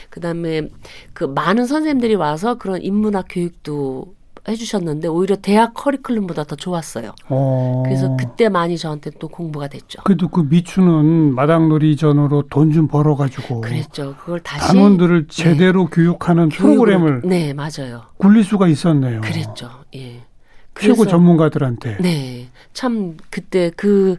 그 0.09 0.19
다음에 0.19 0.69
그 1.13 1.25
많은 1.25 1.65
선생님들이 1.67 2.15
와서 2.15 2.57
그런 2.57 2.81
인문학 2.81 3.27
교육도 3.29 4.15
해주셨는데 4.49 5.07
오히려 5.07 5.35
대학 5.35 5.73
커리큘럼보다 5.73 6.47
더 6.47 6.55
좋았어요. 6.55 7.13
어. 7.29 7.83
그래서 7.85 8.15
그때 8.17 8.49
많이 8.49 8.77
저한테 8.77 9.11
또 9.19 9.27
공부가 9.27 9.67
됐죠. 9.67 10.01
그래도 10.03 10.27
그 10.27 10.41
미추는 10.41 11.33
마당놀이 11.35 11.95
전으로 11.95 12.43
돈 12.49 12.69
좀 12.71 12.87
벌어가지고 12.87 13.61
그랬죠. 13.61 14.15
그걸 14.19 14.39
다시 14.41 14.67
단원들을 14.67 15.27
제대로 15.27 15.87
교육하는 15.87 16.49
교육으로- 16.49 16.57
프로그램을 16.57 17.21
네 17.25 17.53
맞아요. 17.53 18.03
굴릴 18.17 18.43
수가 18.43 18.67
있었네요. 18.67 19.21
그랬죠. 19.21 19.69
예. 19.95 20.21
최고 20.79 21.05
전문가들한테. 21.05 21.97
네. 21.99 22.47
참 22.73 23.17
그때 23.29 23.69
그, 23.75 24.15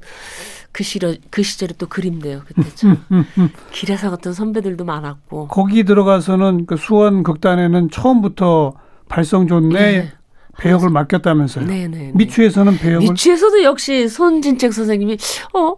그 0.73 0.83
시절, 0.85 1.17
그 1.31 1.43
시절에 1.43 1.73
또 1.79 1.87
그립네요. 1.87 2.43
그때 2.47 2.69
참. 2.75 2.99
길에서 3.73 4.11
같은 4.11 4.35
선배들도 4.35 4.85
많았고. 4.85 5.49
거기 5.49 5.85
들어가서는 5.85 6.67
그 6.67 6.77
수원 6.77 7.23
극단에는 7.23 7.89
처음부터 7.91 8.75
발성 9.09 9.47
좋네 9.47 9.75
네. 9.93 10.13
배역을 10.59 10.91
맡겼다면서요. 10.91 11.67
네네. 11.67 12.13
미추에서는 12.15 12.79
배역을 12.79 13.09
미추에서도 13.09 13.63
역시 13.63 14.09
손진책 14.09 14.73
선생님이, 14.73 15.17
어? 15.55 15.77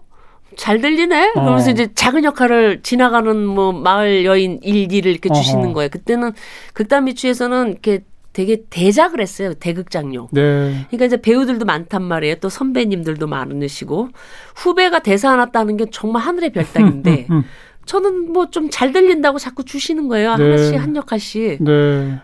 잘 0.57 0.81
들리네? 0.83 1.33
그러면서 1.33 1.71
어. 1.71 1.73
이제 1.73 1.89
작은 1.95 2.25
역할을 2.25 2.83
지나가는 2.83 3.45
뭐 3.47 3.73
마을 3.73 4.25
여인 4.27 4.59
일기를 4.63 5.11
이렇게 5.11 5.29
어허. 5.31 5.41
주시는 5.41 5.73
거예요. 5.73 5.89
그때는 5.89 6.33
극단 6.75 7.05
미추에서는 7.05 7.71
이렇게 7.71 8.01
되게 8.35 8.63
대작을 8.71 9.21
했어요. 9.21 9.55
대극장용. 9.55 10.29
네. 10.31 10.87
그러니까 10.89 11.05
이제 11.07 11.21
배우들도 11.21 11.65
많단 11.65 12.03
말이에요. 12.03 12.37
또 12.37 12.49
선배님들도 12.49 13.27
많으시고 13.27 14.09
후배가 14.57 14.99
대사 15.01 15.31
하나 15.33 15.47
따는 15.47 15.77
게 15.79 15.87
정말 15.91 16.23
하늘의 16.23 16.53
별따기인데 16.53 17.27
음, 17.31 17.45
저는 17.87 18.33
뭐 18.33 18.47
좀 18.51 18.69
잘 18.71 18.93
들린다고 18.93 19.39
자꾸 19.39 19.65
주시는 19.65 20.09
거예요. 20.09 20.37
네. 20.37 20.45
하나씩 20.45 20.81
한 20.81 20.97
역할씩. 20.97 21.63
네. 21.63 22.21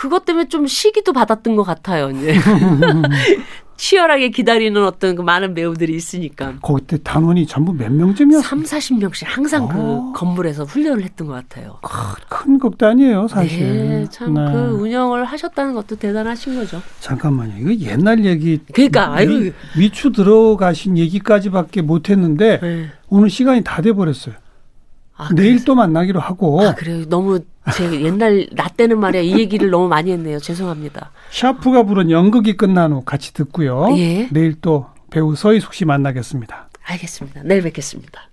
그것 0.00 0.24
때문에 0.24 0.48
좀 0.48 0.66
시기도 0.66 1.12
받았던 1.12 1.56
것 1.56 1.62
같아요. 1.62 2.08
이제 2.08 2.32
치열하게 3.76 4.30
기다리는 4.30 4.82
어떤 4.82 5.14
그 5.14 5.20
많은 5.20 5.52
배우들이 5.52 5.94
있으니까. 5.94 6.54
거기 6.62 6.86
때 6.86 6.96
단원이 7.02 7.46
전부 7.46 7.74
몇 7.74 7.92
명쯤이었어요? 7.92 8.42
3, 8.42 8.62
40명씩 8.62 9.24
항상 9.26 9.64
어. 9.64 9.68
그 9.68 10.18
건물에서 10.18 10.64
훈련을 10.64 11.04
했던 11.04 11.26
것 11.26 11.34
같아요. 11.34 11.78
큰 12.30 12.58
극단이에요, 12.58 13.28
사실. 13.28 13.58
네, 13.88 14.06
참그 14.10 14.38
네. 14.40 14.56
운영을 14.68 15.26
하셨다는 15.26 15.74
것도 15.74 15.96
대단하신 15.96 16.54
거죠. 16.56 16.80
잠깐만요. 17.00 17.58
이거 17.70 17.74
옛날 17.86 18.24
얘기. 18.24 18.58
그러니까 18.72 19.12
아이고. 19.12 19.32
미, 19.32 19.52
미추 19.76 20.12
들어가신 20.12 20.96
얘기까지밖에 20.96 21.82
못 21.82 22.08
했는데 22.08 22.58
네. 22.62 22.86
오늘 23.10 23.28
시간이 23.28 23.64
다 23.64 23.82
돼 23.82 23.92
버렸어요. 23.92 24.34
아, 25.16 25.28
내일 25.34 25.50
그래서- 25.52 25.64
또 25.66 25.74
만나기로 25.74 26.20
하고 26.20 26.62
아, 26.62 26.74
그래요. 26.74 27.06
너무 27.06 27.40
제 27.74 28.02
옛날 28.02 28.48
나 28.52 28.68
때는 28.68 28.98
말이야 28.98 29.20
이 29.22 29.38
얘기를 29.38 29.70
너무 29.70 29.88
많이 29.88 30.10
했네요. 30.12 30.38
죄송합니다. 30.38 31.10
샤프가 31.30 31.82
부른 31.82 32.10
연극이 32.10 32.56
끝난 32.56 32.92
후 32.92 33.02
같이 33.04 33.34
듣고요. 33.34 33.88
예. 33.98 34.28
내일 34.30 34.60
또 34.60 34.86
배우 35.10 35.34
서희숙 35.34 35.74
씨 35.74 35.84
만나겠습니다. 35.84 36.70
알겠습니다. 36.84 37.42
내일 37.44 37.62
뵙겠습니다. 37.62 38.29